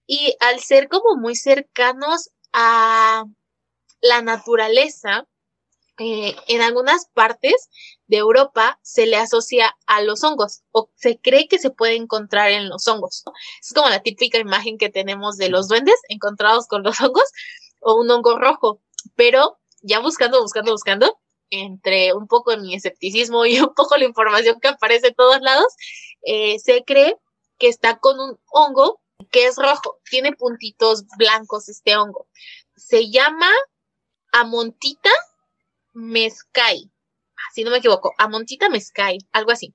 Y 0.05 0.35
al 0.39 0.59
ser 0.59 0.87
como 0.89 1.15
muy 1.19 1.35
cercanos 1.35 2.29
a 2.53 3.25
la 4.01 4.21
naturaleza, 4.21 5.27
eh, 5.99 6.35
en 6.47 6.61
algunas 6.61 7.07
partes 7.13 7.69
de 8.05 8.17
Europa 8.17 8.79
se 8.83 9.07
le 9.07 9.17
asocia 9.17 9.75
a 9.87 10.03
los 10.03 10.23
hongos 10.23 10.61
o 10.71 10.91
se 10.95 11.19
cree 11.19 11.47
que 11.47 11.57
se 11.57 11.71
puede 11.71 11.95
encontrar 11.95 12.51
en 12.51 12.69
los 12.69 12.87
hongos. 12.87 13.23
Es 13.61 13.73
como 13.73 13.89
la 13.89 14.03
típica 14.03 14.37
imagen 14.37 14.77
que 14.77 14.89
tenemos 14.89 15.37
de 15.37 15.49
los 15.49 15.67
duendes 15.67 15.95
encontrados 16.07 16.67
con 16.67 16.83
los 16.83 17.01
hongos 17.01 17.23
o 17.79 17.95
un 17.95 18.11
hongo 18.11 18.37
rojo. 18.37 18.79
Pero 19.17 19.59
ya 19.81 19.99
buscando, 19.99 20.41
buscando, 20.41 20.71
buscando, 20.71 21.19
entre 21.49 22.13
un 22.13 22.27
poco 22.27 22.55
mi 22.57 22.75
escepticismo 22.75 23.45
y 23.45 23.59
un 23.59 23.73
poco 23.73 23.97
la 23.97 24.05
información 24.05 24.61
que 24.61 24.69
aparece 24.69 25.07
en 25.07 25.15
todos 25.15 25.41
lados, 25.41 25.75
eh, 26.21 26.57
se 26.59 26.85
cree 26.85 27.17
que 27.59 27.67
está 27.67 27.99
con 27.99 28.19
un 28.19 28.39
hongo 28.51 29.01
que 29.31 29.47
es 29.47 29.57
rojo, 29.57 29.99
tiene 30.09 30.31
puntitos 30.31 31.05
blancos 31.17 31.67
este 31.67 31.97
hongo. 31.97 32.27
Se 32.75 33.09
llama 33.09 33.49
amontita 34.31 35.09
mezcai, 35.93 36.91
si 37.53 37.63
no 37.63 37.71
me 37.71 37.77
equivoco, 37.77 38.13
Amontita 38.17 38.69
mezcai, 38.69 39.17
algo 39.31 39.51
así. 39.51 39.73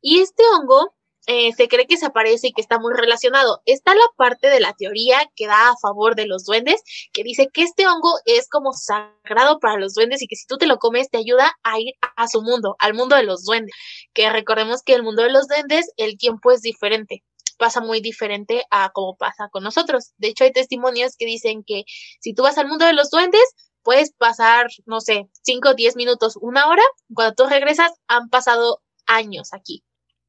Y 0.00 0.18
este 0.18 0.42
hongo 0.48 0.94
eh, 1.26 1.52
se 1.52 1.68
cree 1.68 1.86
que 1.86 1.96
se 1.96 2.06
aparece 2.06 2.48
y 2.48 2.52
que 2.52 2.60
está 2.60 2.78
muy 2.78 2.92
relacionado. 2.94 3.62
Está 3.64 3.94
la 3.94 4.06
parte 4.16 4.48
de 4.48 4.60
la 4.60 4.74
teoría 4.74 5.18
que 5.34 5.46
da 5.46 5.70
a 5.70 5.76
favor 5.80 6.14
de 6.14 6.26
los 6.26 6.44
duendes, 6.44 6.82
que 7.12 7.22
dice 7.22 7.48
que 7.52 7.62
este 7.62 7.86
hongo 7.86 8.14
es 8.26 8.48
como 8.48 8.72
sagrado 8.72 9.58
para 9.58 9.78
los 9.78 9.94
duendes 9.94 10.22
y 10.22 10.26
que 10.26 10.36
si 10.36 10.46
tú 10.46 10.58
te 10.58 10.66
lo 10.66 10.78
comes 10.78 11.10
te 11.10 11.18
ayuda 11.18 11.52
a 11.62 11.78
ir 11.78 11.94
a 12.16 12.28
su 12.28 12.42
mundo, 12.42 12.76
al 12.78 12.94
mundo 12.94 13.16
de 13.16 13.22
los 13.24 13.44
duendes. 13.44 13.74
Que 14.12 14.30
recordemos 14.30 14.82
que 14.82 14.94
el 14.94 15.02
mundo 15.02 15.22
de 15.22 15.30
los 15.30 15.48
duendes, 15.48 15.90
el 15.96 16.18
tiempo 16.18 16.50
es 16.52 16.60
diferente 16.62 17.22
pasa 17.56 17.80
muy 17.80 18.00
diferente 18.00 18.64
a 18.70 18.90
como 18.90 19.16
pasa 19.16 19.48
con 19.48 19.62
nosotros. 19.62 20.12
De 20.18 20.28
hecho, 20.28 20.44
hay 20.44 20.52
testimonios 20.52 21.14
que 21.16 21.24
dicen 21.24 21.62
que 21.64 21.84
si 22.20 22.34
tú 22.34 22.42
vas 22.42 22.58
al 22.58 22.68
mundo 22.68 22.84
de 22.84 22.92
los 22.92 23.10
duendes, 23.10 23.44
puedes 23.82 24.12
pasar, 24.12 24.66
no 24.86 25.00
sé, 25.00 25.28
5, 25.42 25.74
10 25.74 25.96
minutos, 25.96 26.36
una 26.40 26.68
hora. 26.68 26.82
Cuando 27.14 27.34
tú 27.34 27.48
regresas, 27.48 27.92
han 28.08 28.28
pasado 28.28 28.80
años 29.06 29.50
aquí, 29.52 29.84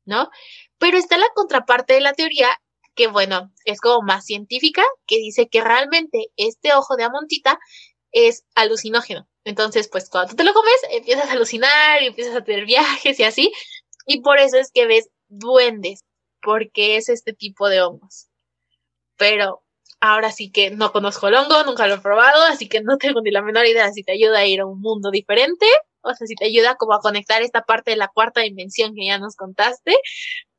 ¿no? 0.06 0.30
Pero 0.78 0.98
está 0.98 1.18
la 1.18 1.28
contraparte 1.36 1.94
de 1.94 2.02
la 2.02 2.13
teoría 2.13 2.50
que, 2.96 3.08
bueno, 3.08 3.52
es 3.65 3.82
como 3.82 4.02
más 4.02 4.26
científica, 4.26 4.84
que 5.06 5.18
dice 5.18 5.48
que 5.50 5.62
realmente 5.62 6.28
este 6.38 6.74
ojo 6.74 6.96
de 6.96 7.04
amontita 7.04 7.60
es 8.12 8.46
alucinógeno. 8.56 9.28
Entonces, 9.44 9.89
pues 9.89 10.10
cuando 10.10 10.32
tú 10.32 10.36
te 10.38 10.44
lo 10.44 10.54
comes, 10.54 10.80
empiezas 10.91 11.30
a 11.30 11.34
alucinar 11.34 12.02
y 12.02 12.08
empiezas 12.08 12.36
a 12.36 12.44
tener 12.44 12.65
viajes 12.65 13.20
y 13.20 13.24
así. 13.24 13.52
Y 14.08 14.22
por 14.22 14.39
eso 14.39 14.58
es 14.58 14.72
que 14.72 14.88
ves 14.88 15.10
duendes, 15.28 16.02
porque 16.41 16.98
es 16.98 17.10
este 17.10 17.34
tipo 17.34 17.70
de 17.70 17.82
hongos. 17.82 18.28
Pero 19.18 19.65
Ahora 20.02 20.32
sí 20.32 20.52
que 20.52 20.70
no 20.72 20.91
conozco 20.91 21.28
el 21.28 21.36
hongo, 21.36 21.63
nunca 21.63 21.88
lo 21.88 21.96
he 21.96 22.00
probado, 22.00 22.44
así 22.44 22.68
que 22.68 22.82
no 22.82 22.98
tengo 22.98 23.22
ni 23.22 23.32
la 23.32 23.41
menor 23.41 23.65
idea 23.65 23.91
si 23.91 24.04
te 24.04 24.12
ayuda 24.12 24.39
a 24.39 24.46
ir 24.46 24.60
a 24.60 24.65
un 24.65 24.80
mundo 24.80 25.10
diferente 25.10 25.65
o 26.06 26.13
sea, 26.13 26.28
si 26.28 26.36
te 26.36 26.46
ayuda 26.46 26.76
como 26.76 26.94
a 26.94 27.00
conectar 27.00 27.41
esta 27.41 27.63
parte 27.63 27.91
de 27.91 27.98
la 27.98 28.08
cuarta 28.08 28.41
dimensión 28.41 28.94
que 28.96 29.06
ya 29.06 29.18
nos 29.18 29.36
contaste, 29.36 29.96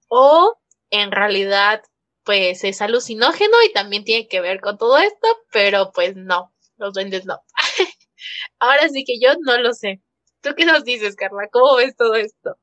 o 0.09 0.57
en 0.91 1.13
realidad 1.13 1.83
pues 2.25 2.65
es 2.65 2.83
alucinógeno 2.83 3.55
y 3.65 3.73
también 3.73 4.03
tiene 4.05 4.27
que 4.27 4.41
ver 4.41 4.61
con 4.61 4.77
todo 4.77 4.99
esto, 4.99 5.29
pero 5.53 5.93
pues 5.95 6.17
no, 6.17 6.53
los 6.77 6.93
duendes 6.93 7.25
no. 7.25 7.39
Ahora 8.59 8.89
sí 8.89 9.05
que 9.05 9.21
yo 9.21 9.35
no 9.45 9.59
lo 9.59 9.73
sé. 9.73 10.03
¿Tú 10.41 10.51
qué 10.57 10.67
nos 10.67 10.85
dices, 10.85 11.15
Carla? 11.15 11.49
¿Cómo 11.51 11.77
ves 11.77 11.95
todo 11.97 12.15
esto? 12.15 12.59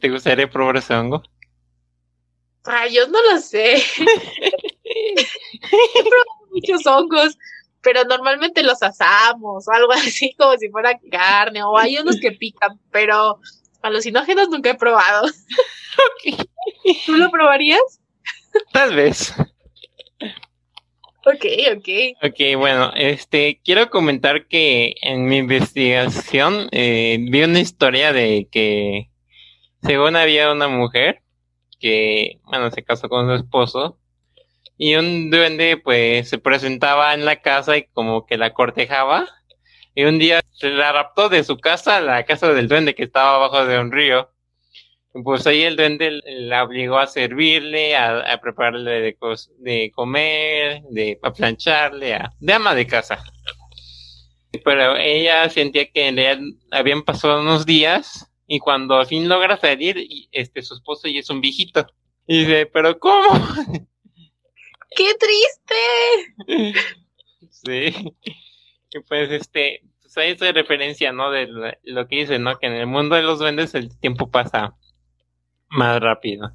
¿Te 0.00 0.10
gustaría 0.10 0.50
probar 0.50 0.76
ese 0.76 0.94
hongo? 0.94 1.22
Rayos, 2.64 3.08
no 3.08 3.22
lo 3.30 3.38
sé. 3.38 3.76
He 4.84 6.02
probado 6.02 6.46
muchos 6.50 6.86
hongos, 6.86 7.38
pero 7.86 8.02
normalmente 8.02 8.64
los 8.64 8.82
asamos 8.82 9.68
o 9.68 9.70
algo 9.70 9.92
así 9.92 10.34
como 10.36 10.58
si 10.58 10.68
fuera 10.70 10.98
carne, 11.08 11.62
o 11.62 11.78
hay 11.78 11.96
unos 11.98 12.18
que 12.18 12.32
pican, 12.32 12.80
pero 12.90 13.38
alucinógenos 13.80 14.48
nunca 14.48 14.70
he 14.70 14.74
probado. 14.74 15.28
¿Tú 17.06 17.12
lo 17.12 17.30
probarías? 17.30 18.00
Tal 18.72 18.96
vez. 18.96 19.32
Ok, 21.24 21.44
ok. 21.76 21.88
Ok, 22.24 22.58
bueno, 22.58 22.90
este, 22.96 23.60
quiero 23.64 23.88
comentar 23.88 24.48
que 24.48 24.96
en 25.02 25.26
mi 25.26 25.36
investigación 25.36 26.68
eh, 26.72 27.18
vi 27.20 27.44
una 27.44 27.60
historia 27.60 28.12
de 28.12 28.48
que 28.50 29.10
según 29.82 30.16
había 30.16 30.50
una 30.50 30.66
mujer 30.66 31.22
que, 31.78 32.40
bueno, 32.46 32.68
se 32.72 32.82
casó 32.82 33.08
con 33.08 33.28
su 33.28 33.34
esposo 33.34 33.96
y 34.78 34.94
un 34.96 35.30
duende 35.30 35.76
pues 35.76 36.28
se 36.28 36.38
presentaba 36.38 37.14
en 37.14 37.24
la 37.24 37.36
casa 37.36 37.76
y 37.76 37.84
como 37.92 38.26
que 38.26 38.36
la 38.36 38.52
cortejaba 38.52 39.26
y 39.98 40.04
un 40.04 40.18
día 40.18 40.42
se 40.52 40.68
la 40.68 40.92
raptó 40.92 41.30
de 41.30 41.42
su 41.42 41.56
casa 41.56 41.96
a 41.96 42.00
la 42.02 42.24
casa 42.24 42.52
del 42.52 42.68
duende 42.68 42.94
que 42.94 43.04
estaba 43.04 43.36
abajo 43.36 43.64
de 43.64 43.78
un 43.78 43.90
río. 43.90 44.30
Pues 45.24 45.46
ahí 45.46 45.62
el 45.62 45.76
duende 45.76 46.20
la 46.26 46.64
obligó 46.64 46.98
a 46.98 47.06
servirle, 47.06 47.96
a, 47.96 48.38
prepararle 48.42 49.00
de, 49.00 49.16
de, 49.58 49.90
comer, 49.94 50.82
de 50.90 51.18
a 51.22 51.32
plancharle, 51.32 52.12
a, 52.12 52.30
de 52.38 52.52
ama 52.52 52.74
de 52.74 52.86
casa. 52.86 53.24
Pero 54.62 54.96
ella 54.96 55.48
sentía 55.48 55.90
que 55.90 56.12
le 56.12 56.38
habían 56.70 57.02
pasado 57.02 57.40
unos 57.40 57.64
días 57.64 58.30
y 58.46 58.58
cuando 58.58 58.98
al 58.98 59.06
fin 59.06 59.30
logra 59.30 59.56
salir, 59.56 60.06
este 60.30 60.60
su 60.60 60.74
esposo 60.74 61.08
ya 61.08 61.20
es 61.20 61.30
un 61.30 61.40
viejito. 61.40 61.86
Y 62.26 62.40
dice, 62.40 62.66
pero 62.66 62.98
¿cómo? 62.98 63.28
¡Qué 64.94 65.12
triste! 65.14 66.74
sí. 67.50 68.12
Y 68.90 69.00
pues 69.08 69.30
este, 69.30 69.82
pues 70.02 70.16
ahí 70.18 70.30
es 70.32 70.54
referencia, 70.54 71.12
¿no? 71.12 71.30
De 71.30 71.46
lo 71.82 72.08
que 72.08 72.16
dice, 72.16 72.38
¿no? 72.38 72.58
Que 72.58 72.66
en 72.66 72.74
el 72.74 72.86
mundo 72.86 73.16
de 73.16 73.22
los 73.22 73.38
duendes 73.38 73.74
el 73.74 73.96
tiempo 73.98 74.30
pasa 74.30 74.76
más 75.68 76.00
rápido. 76.00 76.52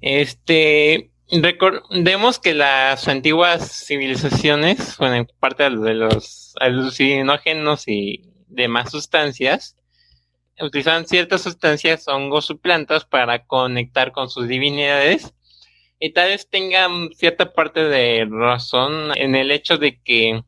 Este, 0.00 1.10
recordemos 1.30 2.38
que 2.38 2.54
las 2.54 3.08
antiguas 3.08 3.86
civilizaciones, 3.86 4.96
bueno, 4.98 5.16
en 5.16 5.28
parte 5.38 5.64
de 5.64 5.94
los 5.94 6.54
alucinógenos 6.60 7.88
y 7.88 8.24
demás 8.48 8.90
sustancias, 8.90 9.76
utilizaban 10.60 11.06
ciertas 11.06 11.42
sustancias, 11.42 12.08
hongos 12.08 12.50
o 12.50 12.58
plantas 12.58 13.04
para 13.04 13.44
conectar 13.44 14.12
con 14.12 14.28
sus 14.28 14.48
divinidades. 14.48 15.34
Y 16.04 16.10
tal 16.12 16.30
vez 16.30 16.48
tengan 16.50 17.10
cierta 17.14 17.52
parte 17.52 17.84
de 17.84 18.26
razón 18.28 19.16
en 19.16 19.36
el 19.36 19.52
hecho 19.52 19.78
de 19.78 20.00
que, 20.02 20.42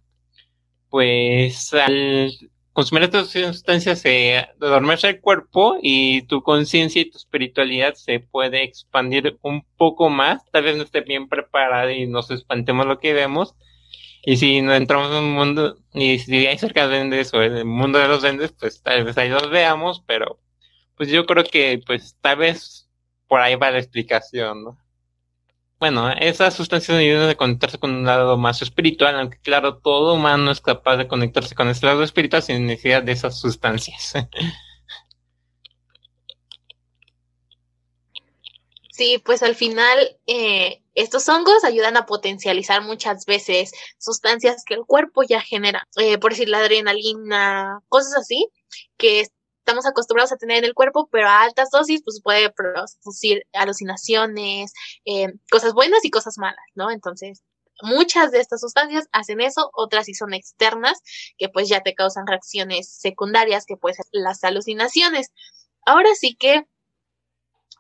pues, 0.91 1.73
al 1.75 2.33
consumir 2.73 3.05
estas 3.05 3.29
sustancias 3.29 4.01
se 4.01 4.49
adormece 4.61 5.11
el 5.11 5.21
cuerpo 5.21 5.79
y 5.81 6.23
tu 6.23 6.43
conciencia 6.43 7.03
y 7.03 7.11
tu 7.11 7.19
espiritualidad 7.19 7.95
se 7.95 8.19
puede 8.19 8.65
expandir 8.65 9.39
un 9.43 9.65
poco 9.77 10.11
más. 10.11 10.45
Tal 10.51 10.65
vez 10.65 10.77
no 10.77 10.83
esté 10.83 11.03
bien 11.03 11.29
preparada 11.29 11.93
y 11.93 12.09
nos 12.09 12.33
espantemos 12.33 12.87
lo 12.87 12.99
que 12.99 13.13
vemos. 13.13 13.55
Y 14.25 14.39
si 14.39 14.61
no 14.61 14.75
entramos 14.75 15.13
en 15.13 15.19
un 15.19 15.35
mundo, 15.35 15.77
y 15.93 16.19
si 16.19 16.49
hay 16.49 16.59
cerca 16.59 16.89
de 16.89 16.97
duendes 16.97 17.33
o 17.33 17.43
el 17.43 17.65
mundo 17.65 18.01
de 18.01 18.09
los 18.09 18.23
duendes, 18.23 18.53
pues 18.59 18.83
tal 18.83 19.05
vez 19.05 19.17
ahí 19.19 19.29
los 19.29 19.51
veamos, 19.51 20.03
pero 20.05 20.41
pues 20.97 21.11
yo 21.11 21.27
creo 21.27 21.45
que 21.45 21.81
pues 21.87 22.17
tal 22.21 22.39
vez 22.39 22.91
por 23.29 23.41
ahí 23.41 23.55
va 23.55 23.71
la 23.71 23.79
explicación, 23.79 24.65
¿no? 24.65 24.84
Bueno, 25.85 26.11
esas 26.19 26.55
sustancias 26.55 26.97
ayudan 26.97 27.29
a 27.29 27.35
conectarse 27.35 27.77
con 27.79 27.91
un 27.91 28.07
lado 28.07 28.39
más 28.39 28.63
espiritual, 28.63 29.21
aunque 29.21 29.39
claro, 29.39 29.77
todo 29.77 30.15
humano 30.15 30.51
es 30.51 30.63
capaz 30.63 30.97
de 30.97 31.07
conectarse 31.07 31.55
con 31.55 31.69
ese 31.69 31.85
lado 31.85 32.03
espiritual 32.03 32.43
sin 32.43 32.67
necesidad 32.67 33.03
de 33.03 33.13
esas 33.13 33.39
sustancias. 33.39 34.15
Sí, 38.97 39.21
pues 39.25 39.43
al 39.43 39.57
final 39.57 39.99
eh, 40.29 40.81
estos 40.95 41.29
hongos 41.29 41.65
ayudan 41.65 41.97
a 41.97 42.07
potencializar 42.07 42.81
muchas 42.81 43.27
veces 43.27 43.73
sustancias 43.99 44.63
que 44.65 44.75
el 44.75 44.85
cuerpo 44.87 45.25
ya 45.25 45.41
genera, 45.41 45.85
eh, 45.97 46.17
por 46.17 46.31
decir 46.31 46.49
la 46.49 46.59
adrenalina, 46.59 47.81
cosas 47.89 48.15
así, 48.17 48.49
que 48.97 49.27
estamos 49.65 49.87
acostumbrados 49.87 50.31
a 50.31 50.37
tener 50.37 50.59
en 50.59 50.65
el 50.65 50.75
cuerpo, 50.75 51.09
pero 51.11 51.27
a 51.27 51.43
altas 51.43 51.71
dosis 51.71 52.03
pues 52.05 52.21
puede 52.23 52.51
producir 52.51 53.47
alucinaciones, 53.55 54.75
eh, 55.07 55.33
cosas 55.51 55.73
buenas 55.73 56.05
y 56.05 56.11
cosas 56.11 56.37
malas, 56.37 56.65
¿no? 56.75 56.91
Entonces, 56.91 57.43
muchas 57.81 58.31
de 58.31 58.41
estas 58.41 58.61
sustancias 58.61 59.09
hacen 59.13 59.41
eso, 59.41 59.71
otras 59.73 60.05
sí 60.05 60.13
son 60.13 60.35
externas, 60.35 61.01
que 61.39 61.49
pues 61.49 61.69
ya 61.71 61.81
te 61.81 61.95
causan 61.95 62.27
reacciones 62.27 62.91
secundarias, 62.93 63.65
que 63.65 63.79
pueden 63.79 63.97
ser 63.97 64.07
las 64.13 64.45
alucinaciones. 64.45 65.33
Ahora 65.87 66.11
sí 66.15 66.37
que 66.39 66.67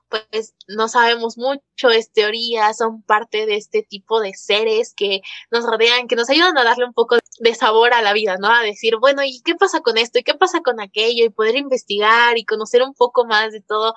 pues 0.09 0.55
no 0.69 0.89
sabemos 0.89 1.37
mucho, 1.39 1.91
es 1.91 2.13
teoría, 2.13 2.73
son 2.73 3.03
parte 3.03 3.47
de 3.47 3.57
este 3.57 3.83
tipo 3.83 4.21
de 4.21 4.35
seres 4.35 4.95
que 4.95 5.23
nos 5.51 5.65
rodean, 5.65 6.07
que 6.09 6.17
nos 6.17 6.31
ayudan 6.31 6.57
a 6.59 6.65
darle 6.65 6.85
un 6.85 6.93
poco 6.93 7.17
de 7.39 7.55
sabor 7.55 7.93
a 7.93 8.03
la 8.03 8.13
vida, 8.13 8.37
¿no? 8.39 8.49
A 8.49 8.63
decir, 8.63 8.97
bueno, 8.99 9.23
¿y 9.25 9.41
qué 9.43 9.55
pasa 9.55 9.81
con 9.81 9.99
esto? 9.99 10.19
¿Y 10.19 10.23
qué 10.23 10.35
pasa 10.35 10.61
con 10.61 10.81
aquello? 10.81 11.25
Y 11.25 11.31
poder 11.31 11.57
investigar 11.57 12.39
y 12.39 12.45
conocer 12.45 12.83
un 12.83 12.95
poco 12.95 13.27
más 13.27 13.53
de 13.53 13.61
todo 13.61 13.95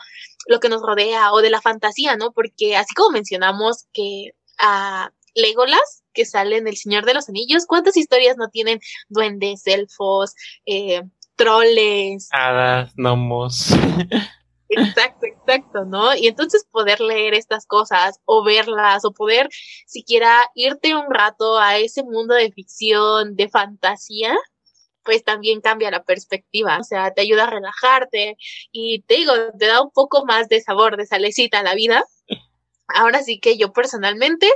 lo 0.48 0.60
que 0.60 0.70
nos 0.70 0.82
rodea 0.82 1.34
o 1.34 1.42
de 1.42 1.50
la 1.50 1.62
fantasía, 1.62 2.16
¿no? 2.16 2.32
Porque 2.32 2.76
así 2.76 2.94
como 2.96 3.12
mencionamos 3.12 3.86
que 3.94 4.32
a 4.58 5.12
Legolas, 5.36 6.04
que 6.14 6.26
sale 6.26 6.58
en 6.58 6.68
El 6.68 6.78
Señor 6.78 7.06
de 7.06 7.14
los 7.14 7.30
Anillos, 7.30 7.66
¿cuántas 7.68 7.96
historias 7.96 8.38
no 8.38 8.50
tienen 8.50 8.80
duendes, 9.08 9.68
elfos, 9.68 10.34
eh, 10.66 11.04
troles? 11.36 12.30
Hadas, 12.32 12.92
gnomos. 12.96 13.70
Exacto, 14.70 15.26
exacto, 15.26 15.86
¿no? 15.86 16.16
Y 16.16 16.28
entonces 16.28 16.66
poder 16.70 17.00
leer 17.00 17.34
estas 17.34 17.66
cosas 17.66 18.20
o 18.26 18.44
verlas 18.44 19.06
o 19.06 19.14
poder 19.14 19.50
siquiera 19.86 20.50
irte 20.56 20.96
un 20.96 21.10
rato 21.10 21.58
a 21.58 21.78
ese 21.78 22.04
mundo 22.04 22.34
de 22.34 22.52
ficción, 22.52 23.36
de 23.36 23.50
fantasía, 23.50 24.36
pues 25.04 25.24
también 25.24 25.62
cambia 25.62 25.90
la 25.90 26.04
perspectiva, 26.04 26.80
o 26.80 26.84
sea, 26.84 27.14
te 27.14 27.22
ayuda 27.22 27.46
a 27.46 27.50
relajarte 27.50 28.36
y 28.72 29.04
te 29.04 29.16
digo, 29.16 29.34
te 29.58 29.68
da 29.68 29.82
un 29.82 29.92
poco 29.92 30.26
más 30.26 30.50
de 30.50 30.60
sabor, 30.62 30.98
de 30.98 31.06
salecita 31.06 31.60
a 31.60 31.64
la 31.64 31.76
vida. 31.76 32.04
Ahora 32.88 33.24
sí 33.24 33.40
que 33.40 33.58
yo 33.58 33.72
personalmente 33.72 34.50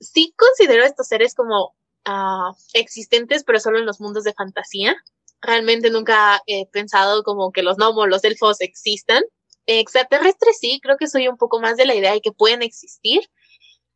sí 0.00 0.34
considero 0.36 0.84
estos 0.84 1.06
seres 1.06 1.34
como 1.34 1.76
uh, 2.08 2.54
existentes, 2.72 3.44
pero 3.44 3.60
solo 3.60 3.78
en 3.78 3.86
los 3.86 4.00
mundos 4.00 4.24
de 4.24 4.34
fantasía 4.34 4.96
realmente 5.42 5.90
nunca 5.90 6.42
he 6.46 6.66
pensado 6.66 7.22
como 7.22 7.52
que 7.52 7.62
los 7.62 7.76
gnomos, 7.76 8.08
los 8.08 8.24
elfos 8.24 8.60
existan. 8.60 9.22
Extraterrestres 9.66 10.58
sí, 10.58 10.80
creo 10.82 10.96
que 10.96 11.06
soy 11.06 11.28
un 11.28 11.36
poco 11.36 11.60
más 11.60 11.76
de 11.76 11.86
la 11.86 11.94
idea 11.94 12.12
de 12.12 12.20
que 12.20 12.32
pueden 12.32 12.62
existir. 12.62 13.20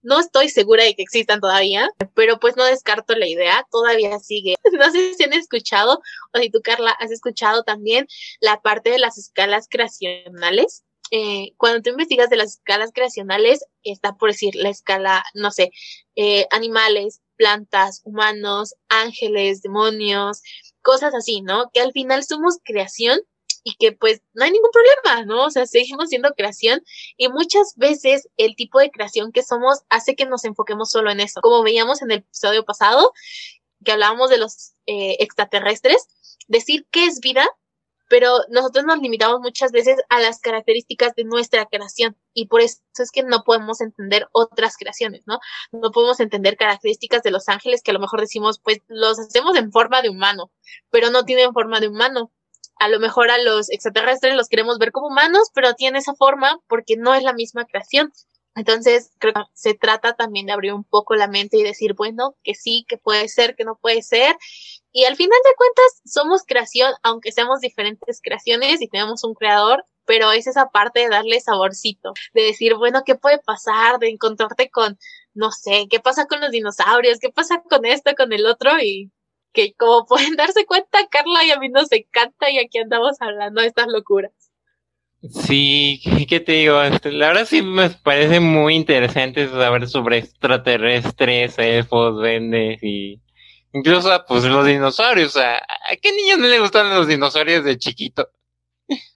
No 0.02 0.20
estoy 0.20 0.50
segura 0.50 0.84
de 0.84 0.94
que 0.94 1.02
existan 1.02 1.40
todavía, 1.40 1.88
pero 2.14 2.38
pues 2.38 2.56
no 2.56 2.64
descarto 2.64 3.14
la 3.14 3.26
idea, 3.26 3.66
todavía 3.70 4.18
sigue. 4.18 4.56
No 4.72 4.90
sé 4.90 5.14
si 5.14 5.24
han 5.24 5.32
escuchado, 5.32 6.00
o 6.32 6.38
si 6.38 6.50
tú, 6.50 6.60
Carla, 6.62 6.90
has 6.90 7.10
escuchado 7.10 7.62
también 7.64 8.06
la 8.40 8.60
parte 8.60 8.90
de 8.90 8.98
las 8.98 9.18
escalas 9.18 9.66
creacionales. 9.68 10.84
Eh, 11.10 11.52
cuando 11.56 11.80
tú 11.80 11.90
investigas 11.90 12.28
de 12.28 12.36
las 12.36 12.56
escalas 12.56 12.90
creacionales, 12.92 13.64
está 13.82 14.14
por 14.14 14.30
decir 14.30 14.54
la 14.56 14.68
escala, 14.68 15.24
no 15.34 15.50
sé, 15.50 15.70
eh, 16.16 16.46
animales, 16.50 17.22
plantas, 17.36 18.02
humanos, 18.04 18.74
ángeles, 18.88 19.62
demonios, 19.62 20.42
cosas 20.84 21.14
así, 21.14 21.40
¿no? 21.40 21.70
Que 21.72 21.80
al 21.80 21.90
final 21.90 22.22
somos 22.24 22.58
creación 22.62 23.18
y 23.64 23.74
que 23.76 23.92
pues 23.92 24.20
no 24.34 24.44
hay 24.44 24.52
ningún 24.52 24.70
problema, 24.70 25.24
¿no? 25.24 25.46
O 25.46 25.50
sea, 25.50 25.66
seguimos 25.66 26.10
siendo 26.10 26.34
creación 26.34 26.84
y 27.16 27.28
muchas 27.28 27.74
veces 27.76 28.28
el 28.36 28.54
tipo 28.54 28.78
de 28.78 28.90
creación 28.90 29.32
que 29.32 29.42
somos 29.42 29.80
hace 29.88 30.14
que 30.14 30.26
nos 30.26 30.44
enfoquemos 30.44 30.90
solo 30.90 31.10
en 31.10 31.20
eso. 31.20 31.40
Como 31.40 31.62
veíamos 31.62 32.02
en 32.02 32.10
el 32.12 32.18
episodio 32.18 32.64
pasado, 32.64 33.12
que 33.84 33.92
hablábamos 33.92 34.30
de 34.30 34.38
los 34.38 34.74
eh, 34.86 35.16
extraterrestres, 35.18 36.06
decir 36.46 36.86
qué 36.90 37.06
es 37.06 37.20
vida 37.20 37.48
pero 38.08 38.38
nosotros 38.50 38.84
nos 38.84 38.98
limitamos 38.98 39.40
muchas 39.40 39.72
veces 39.72 39.96
a 40.08 40.20
las 40.20 40.40
características 40.40 41.14
de 41.14 41.24
nuestra 41.24 41.66
creación 41.66 42.16
y 42.32 42.46
por 42.46 42.60
eso 42.60 42.78
es 42.98 43.10
que 43.10 43.22
no 43.22 43.44
podemos 43.44 43.80
entender 43.80 44.28
otras 44.32 44.76
creaciones, 44.76 45.22
¿no? 45.26 45.38
No 45.72 45.90
podemos 45.90 46.20
entender 46.20 46.56
características 46.56 47.22
de 47.22 47.30
los 47.30 47.48
ángeles 47.48 47.82
que 47.82 47.90
a 47.90 47.94
lo 47.94 48.00
mejor 48.00 48.20
decimos, 48.20 48.58
pues 48.58 48.78
los 48.88 49.18
hacemos 49.18 49.56
en 49.56 49.72
forma 49.72 50.02
de 50.02 50.10
humano, 50.10 50.50
pero 50.90 51.10
no 51.10 51.24
tienen 51.24 51.52
forma 51.52 51.80
de 51.80 51.88
humano. 51.88 52.30
a 52.78 52.88
lo 52.88 52.98
mejor 53.00 53.30
a 53.30 53.38
los 53.38 53.70
extraterrestres 53.70 54.34
los 54.36 54.48
queremos 54.48 54.78
ver 54.78 54.92
como 54.92 55.08
humanos, 55.08 55.48
pero 55.54 55.74
tiene 55.74 55.98
esa 55.98 56.14
forma 56.14 56.60
porque 56.68 56.96
no 56.96 57.14
es 57.14 57.22
la 57.22 57.32
misma 57.32 57.64
creación. 57.66 58.12
Entonces, 58.56 59.10
creo 59.18 59.32
que 59.34 59.42
se 59.52 59.74
trata 59.74 60.14
también 60.14 60.46
de 60.46 60.52
abrir 60.52 60.72
un 60.72 60.84
poco 60.84 61.14
la 61.16 61.26
mente 61.28 61.56
y 61.56 61.62
decir, 61.62 61.94
bueno, 61.94 62.36
que 62.44 62.54
sí, 62.54 62.84
que 62.88 62.98
puede 62.98 63.28
ser, 63.28 63.56
que 63.56 63.64
no 63.64 63.76
puede 63.76 64.02
ser. 64.02 64.36
Y 64.96 65.06
al 65.06 65.16
final 65.16 65.38
de 65.42 65.56
cuentas, 65.56 66.02
somos 66.04 66.44
creación, 66.46 66.92
aunque 67.02 67.32
seamos 67.32 67.58
diferentes 67.60 68.20
creaciones 68.22 68.80
y 68.80 68.86
tenemos 68.86 69.24
un 69.24 69.34
creador, 69.34 69.84
pero 70.06 70.30
es 70.30 70.46
esa 70.46 70.70
parte 70.70 71.00
de 71.00 71.08
darle 71.08 71.40
saborcito, 71.40 72.12
de 72.32 72.42
decir, 72.42 72.76
bueno, 72.76 73.02
¿qué 73.04 73.16
puede 73.16 73.40
pasar? 73.40 73.98
De 73.98 74.08
encontrarte 74.08 74.70
con, 74.70 74.96
no 75.34 75.50
sé, 75.50 75.88
¿qué 75.90 75.98
pasa 75.98 76.26
con 76.26 76.40
los 76.40 76.52
dinosaurios? 76.52 77.18
¿Qué 77.18 77.30
pasa 77.30 77.60
con 77.68 77.84
esto, 77.84 78.12
con 78.16 78.32
el 78.32 78.46
otro? 78.46 78.70
Y 78.80 79.10
que 79.52 79.74
como 79.74 80.06
pueden 80.06 80.36
darse 80.36 80.64
cuenta, 80.64 81.08
Carla 81.10 81.42
y 81.42 81.50
a 81.50 81.58
mí 81.58 81.70
nos 81.70 81.90
encanta 81.90 82.48
y 82.50 82.58
aquí 82.58 82.78
andamos 82.78 83.16
hablando 83.18 83.62
de 83.62 83.66
estas 83.66 83.88
locuras. 83.88 84.30
Sí, 85.28 86.00
¿qué 86.28 86.38
te 86.38 86.52
digo? 86.52 86.80
Este, 86.80 87.10
la 87.10 87.28
verdad 87.28 87.46
sí 87.46 87.62
me 87.62 87.90
parece 87.90 88.38
muy 88.38 88.76
interesante 88.76 89.48
saber 89.48 89.88
sobre 89.88 90.18
extraterrestres, 90.18 91.58
elfos, 91.58 92.20
vendes 92.20 92.80
y 92.80 93.23
incluso 93.74 94.24
pues 94.26 94.44
los 94.44 94.64
dinosaurios. 94.64 95.36
¿a 95.36 95.60
qué 96.00 96.12
niño 96.12 96.38
no 96.38 96.46
le 96.46 96.60
gustan 96.60 96.88
los 96.94 97.06
dinosaurios 97.06 97.62
de 97.64 97.76
chiquito? 97.76 98.30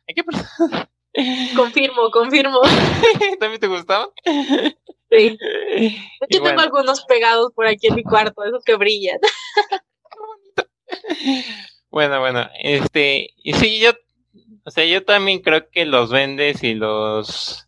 Confirmo, 1.57 2.11
confirmo. 2.13 2.61
¿También 3.41 3.61
te 3.61 3.67
gustaban? 3.67 4.09
Sí. 5.11 5.39
Yo 6.31 6.43
tengo 6.45 6.61
algunos 6.61 7.05
pegados 7.07 7.53
por 7.55 7.67
aquí 7.67 7.89
en 7.89 7.97
mi 7.97 8.03
cuarto, 8.05 8.45
esos 8.45 8.63
que 8.65 8.77
brillan. 8.77 9.19
Bueno, 11.91 12.21
bueno, 12.21 12.47
este, 12.63 13.31
y 13.37 13.55
sí, 13.55 13.81
yo, 13.81 13.93
o 14.65 14.71
sea, 14.71 14.85
yo 14.85 15.05
también 15.05 15.41
creo 15.41 15.71
que 15.71 15.87
los 15.87 16.11
vendes 16.11 16.63
y 16.63 16.75
los 16.75 17.67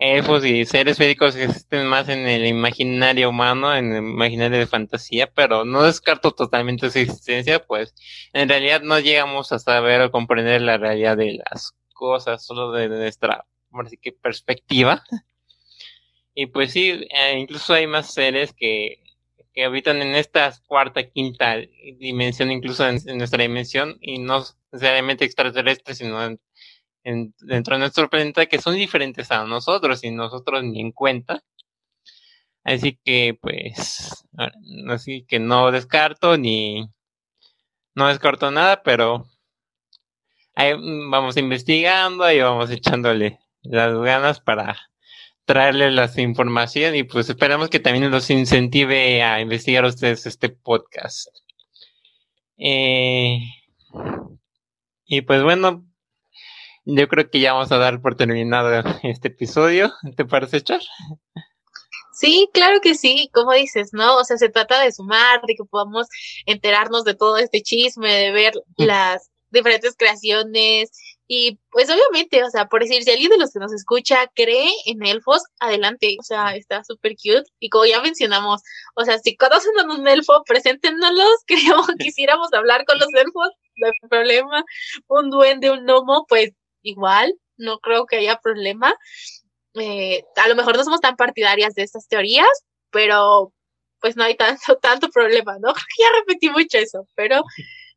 elfos 0.00 0.44
y 0.46 0.64
seres 0.64 0.96
féricos 0.96 1.36
existen 1.36 1.86
más 1.86 2.08
en 2.08 2.26
el 2.26 2.46
imaginario 2.46 3.28
humano, 3.28 3.76
en 3.76 3.92
el 3.92 3.98
imaginario 3.98 4.58
de 4.58 4.66
fantasía, 4.66 5.30
pero 5.30 5.64
no 5.64 5.82
descarto 5.82 6.32
totalmente 6.32 6.90
su 6.90 6.98
existencia, 6.98 7.64
pues 7.64 7.94
en 8.32 8.48
realidad 8.48 8.80
no 8.80 8.98
llegamos 8.98 9.52
a 9.52 9.58
saber 9.58 10.00
o 10.00 10.10
comprender 10.10 10.62
la 10.62 10.78
realidad 10.78 11.18
de 11.18 11.38
las 11.44 11.74
cosas 11.92 12.44
solo 12.44 12.72
de 12.72 12.88
nuestra, 12.88 13.44
así 13.72 13.98
que 13.98 14.12
perspectiva. 14.12 15.04
Y 16.34 16.46
pues 16.46 16.72
sí, 16.72 17.06
eh, 17.10 17.38
incluso 17.38 17.74
hay 17.74 17.86
más 17.86 18.14
seres 18.14 18.54
que, 18.54 19.02
que 19.52 19.64
habitan 19.64 20.00
en 20.00 20.14
esta 20.14 20.52
cuarta, 20.66 21.02
quinta 21.08 21.56
dimensión, 21.98 22.50
incluso 22.50 22.88
en, 22.88 23.00
nuestra 23.18 23.42
dimensión, 23.42 23.98
y 24.00 24.18
no 24.18 24.44
necesariamente 24.72 25.24
extraterrestres, 25.24 25.98
sino 25.98 26.38
en, 27.04 27.34
dentro 27.40 27.74
de 27.74 27.80
nuestro 27.80 28.08
planeta, 28.10 28.46
que 28.46 28.60
son 28.60 28.74
diferentes 28.76 29.30
a 29.30 29.44
nosotros 29.44 30.04
y 30.04 30.10
nosotros 30.10 30.62
ni 30.64 30.80
en 30.80 30.92
cuenta. 30.92 31.42
Así 32.64 32.98
que, 33.04 33.38
pues, 33.40 34.26
así 34.88 35.24
que 35.26 35.38
no 35.38 35.70
descarto 35.70 36.36
ni, 36.36 36.88
no 37.94 38.08
descarto 38.08 38.50
nada, 38.50 38.82
pero 38.82 39.26
ahí 40.54 40.72
vamos 41.10 41.36
investigando 41.36 42.30
y 42.30 42.40
vamos 42.40 42.70
echándole 42.70 43.38
las 43.62 43.96
ganas 43.98 44.40
para 44.40 44.76
traerle 45.44 45.90
las 45.90 46.16
información 46.18 46.94
y 46.94 47.02
pues 47.02 47.28
esperamos 47.28 47.70
que 47.70 47.80
también 47.80 48.10
los 48.10 48.30
incentive 48.30 49.22
a 49.22 49.40
investigar 49.40 49.84
ustedes 49.84 50.26
este 50.26 50.50
podcast. 50.50 51.28
Eh, 52.56 53.40
y 55.06 55.22
pues 55.22 55.42
bueno, 55.42 55.89
yo 56.84 57.08
creo 57.08 57.30
que 57.30 57.40
ya 57.40 57.52
vamos 57.52 57.72
a 57.72 57.78
dar 57.78 58.00
por 58.00 58.16
terminado 58.16 58.70
este 59.02 59.28
episodio. 59.28 59.92
¿Te 60.16 60.24
parece, 60.24 60.62
Char? 60.62 60.80
Sí, 62.12 62.50
claro 62.52 62.80
que 62.82 62.94
sí, 62.94 63.30
como 63.32 63.52
dices, 63.52 63.90
¿no? 63.92 64.16
O 64.16 64.24
sea, 64.24 64.36
se 64.36 64.50
trata 64.50 64.82
de 64.82 64.92
sumar, 64.92 65.40
de 65.46 65.54
que 65.54 65.64
podamos 65.64 66.06
enterarnos 66.44 67.04
de 67.04 67.14
todo 67.14 67.38
este 67.38 67.62
chisme, 67.62 68.14
de 68.14 68.30
ver 68.30 68.52
las 68.76 69.30
diferentes 69.50 69.96
creaciones 69.96 70.90
y 71.32 71.60
pues 71.70 71.88
obviamente, 71.88 72.42
o 72.42 72.50
sea, 72.50 72.66
por 72.66 72.82
decir, 72.82 73.04
si 73.04 73.10
alguien 73.12 73.30
de 73.30 73.38
los 73.38 73.52
que 73.52 73.60
nos 73.60 73.72
escucha 73.72 74.28
cree 74.34 74.68
en 74.86 75.06
elfos, 75.06 75.42
adelante, 75.60 76.16
o 76.18 76.24
sea, 76.24 76.56
está 76.56 76.82
súper 76.82 77.12
cute 77.12 77.44
y 77.60 77.68
como 77.68 77.86
ya 77.86 78.00
mencionamos, 78.00 78.62
o 78.96 79.04
sea, 79.04 79.16
si 79.18 79.36
conocen 79.36 79.70
a 79.78 79.84
un 79.94 80.08
elfo, 80.08 80.42
preséntenoslos, 80.44 81.30
queríamos, 81.46 81.86
quisiéramos 82.00 82.52
hablar 82.52 82.84
con 82.84 82.98
los 82.98 83.08
elfos, 83.14 83.48
no 83.76 83.86
hay 83.86 83.92
problema, 84.08 84.64
un 85.06 85.30
duende, 85.30 85.70
un 85.70 85.84
gnomo, 85.84 86.26
pues 86.28 86.50
igual, 86.82 87.34
no 87.56 87.78
creo 87.78 88.06
que 88.06 88.16
haya 88.16 88.40
problema. 88.40 88.94
Eh, 89.74 90.24
a 90.36 90.48
lo 90.48 90.56
mejor 90.56 90.76
no 90.76 90.84
somos 90.84 91.00
tan 91.00 91.16
partidarias 91.16 91.74
de 91.74 91.82
estas 91.82 92.08
teorías, 92.08 92.48
pero 92.90 93.52
pues 94.00 94.16
no 94.16 94.24
hay 94.24 94.36
tanto, 94.36 94.76
tanto 94.82 95.10
problema, 95.10 95.58
¿no? 95.60 95.72
ya 95.72 96.06
repetí 96.18 96.50
mucho 96.50 96.78
eso, 96.78 97.06
pero 97.14 97.42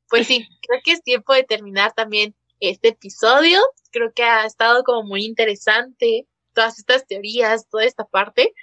pues 0.10 0.28
sí, 0.28 0.48
creo 0.62 0.82
que 0.84 0.91
es 0.91 1.04
tiempo 1.04 1.34
de 1.34 1.43
terminar 1.43 1.93
también 1.93 2.36
este 2.60 2.89
episodio. 2.89 3.60
Creo 3.91 4.12
que 4.13 4.24
ha 4.24 4.46
estado 4.46 4.84
como 4.84 5.04
muy 5.04 5.26
interesante 5.26 6.28
todas 6.54 6.78
estas 6.80 7.06
teorías, 7.08 7.67
toda 7.69 7.86
esta 7.86 8.06
parte, 8.06 8.54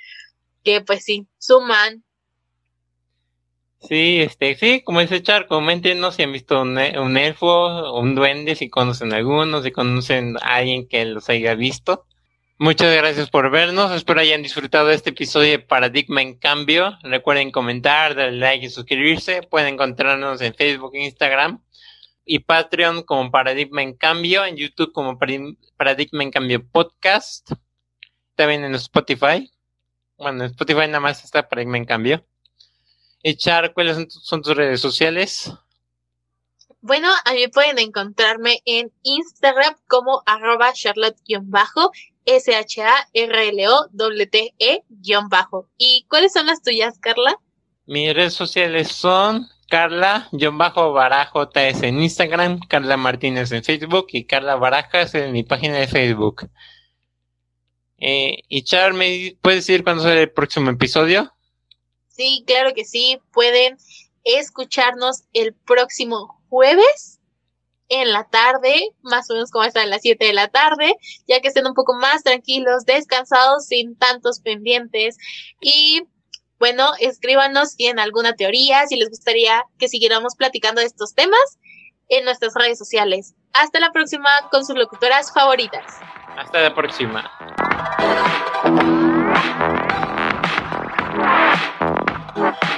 que 0.62 0.80
pues 0.80 1.04
sí, 1.04 1.26
suman. 1.38 2.04
Sí, 3.80 4.20
este, 4.20 4.54
sí, 4.56 4.82
como 4.82 5.00
dice 5.00 5.22
Char, 5.22 5.46
coméntenos 5.46 6.14
si 6.14 6.22
han 6.22 6.32
visto 6.32 6.60
un, 6.60 6.78
un 6.78 7.16
elfo, 7.16 7.92
un 7.94 8.14
duende, 8.14 8.54
si 8.54 8.68
conocen 8.68 9.12
alguno, 9.12 9.62
si 9.62 9.72
conocen 9.72 10.36
a 10.42 10.56
alguien 10.56 10.86
que 10.86 11.04
los 11.06 11.28
haya 11.28 11.54
visto. 11.54 12.06
Muchas 12.58 12.94
gracias 12.94 13.30
por 13.30 13.50
vernos. 13.50 13.90
Espero 13.90 14.20
hayan 14.20 14.42
disfrutado 14.42 14.90
este 14.90 15.10
episodio 15.10 15.52
de 15.52 15.58
Paradigma 15.60 16.20
en 16.20 16.34
Cambio. 16.34 16.98
Recuerden 17.02 17.50
comentar, 17.50 18.14
darle 18.14 18.38
like 18.38 18.66
y 18.66 18.68
suscribirse. 18.68 19.40
Pueden 19.42 19.74
encontrarnos 19.74 20.42
en 20.42 20.54
Facebook 20.54 20.94
Instagram 20.94 21.62
y 22.26 22.40
Patreon 22.40 23.02
como 23.04 23.30
Paradigma 23.30 23.82
en 23.82 23.94
Cambio, 23.94 24.44
en 24.44 24.56
YouTube 24.56 24.92
como 24.92 25.18
Paradigma 25.18 26.22
en 26.22 26.30
Cambio 26.30 26.62
Podcast, 26.70 27.50
también 28.34 28.62
en 28.62 28.74
Spotify. 28.74 29.50
Bueno, 30.18 30.44
en 30.44 30.50
Spotify 30.50 30.86
nada 30.86 31.00
más 31.00 31.24
está 31.24 31.48
Paradigma 31.48 31.78
en 31.78 31.86
Cambio. 31.86 32.26
Echar, 33.22 33.74
¿cuáles 33.74 34.08
son, 34.22 34.42
tus 34.42 34.56
redes 34.56 34.80
sociales? 34.80 35.52
Bueno, 36.80 37.10
a 37.24 37.34
mí 37.34 37.46
pueden 37.48 37.78
encontrarme 37.78 38.62
en 38.64 38.90
Instagram 39.02 39.76
como 39.86 40.22
arroba 40.24 40.72
charlotte-bajo 40.72 41.92
S-H-A-R-L-O-T-E-bajo. 42.24 42.88
¿Y 45.76 46.06
cuáles 46.08 46.32
son 46.32 46.46
las 46.46 46.62
tuyas, 46.62 46.98
Carla? 46.98 47.36
Mis 47.86 48.14
redes 48.14 48.32
sociales 48.34 48.88
son 48.88 49.46
Carla-Barajo 49.68 51.48
TS 51.48 51.82
en 51.82 52.02
Instagram, 52.02 52.60
Carla 52.68 52.96
Martínez 52.96 53.52
en 53.52 53.62
Facebook 53.62 54.06
y 54.12 54.24
Carla 54.24 54.56
Barajas 54.56 55.14
en 55.14 55.32
mi 55.32 55.44
página 55.44 55.76
de 55.76 55.86
Facebook. 55.88 56.48
Eh, 57.98 58.42
y 58.48 58.62
Char, 58.62 58.94
¿me 58.94 59.36
puedes 59.42 59.66
decir 59.66 59.84
cuándo 59.84 60.02
será 60.02 60.20
el 60.20 60.32
próximo 60.32 60.70
episodio? 60.70 61.34
Sí, 62.20 62.44
claro 62.46 62.74
que 62.74 62.84
sí. 62.84 63.18
Pueden 63.32 63.78
escucharnos 64.24 65.22
el 65.32 65.54
próximo 65.54 66.38
jueves 66.50 67.18
en 67.88 68.12
la 68.12 68.24
tarde, 68.24 68.90
más 69.00 69.30
o 69.30 69.32
menos 69.32 69.50
como 69.50 69.64
hasta 69.64 69.86
las 69.86 70.02
7 70.02 70.26
de 70.26 70.34
la 70.34 70.48
tarde, 70.48 70.92
ya 71.26 71.40
que 71.40 71.48
estén 71.48 71.66
un 71.66 71.72
poco 71.72 71.94
más 71.94 72.22
tranquilos, 72.22 72.84
descansados, 72.84 73.64
sin 73.64 73.96
tantos 73.96 74.40
pendientes. 74.40 75.16
Y 75.62 76.02
bueno, 76.58 76.90
escríbanos 77.00 77.70
si 77.70 77.76
tienen 77.78 78.00
alguna 78.00 78.34
teoría, 78.34 78.86
si 78.86 78.96
les 78.96 79.08
gustaría 79.08 79.64
que 79.78 79.88
siguiéramos 79.88 80.34
platicando 80.36 80.82
de 80.82 80.88
estos 80.88 81.14
temas 81.14 81.58
en 82.10 82.26
nuestras 82.26 82.52
redes 82.54 82.76
sociales. 82.76 83.34
Hasta 83.54 83.80
la 83.80 83.92
próxima 83.92 84.28
con 84.50 84.66
sus 84.66 84.76
locutoras 84.76 85.32
favoritas. 85.32 85.86
Hasta 86.36 86.60
la 86.60 86.74
próxima. 86.74 87.30
Bye. 92.40 92.69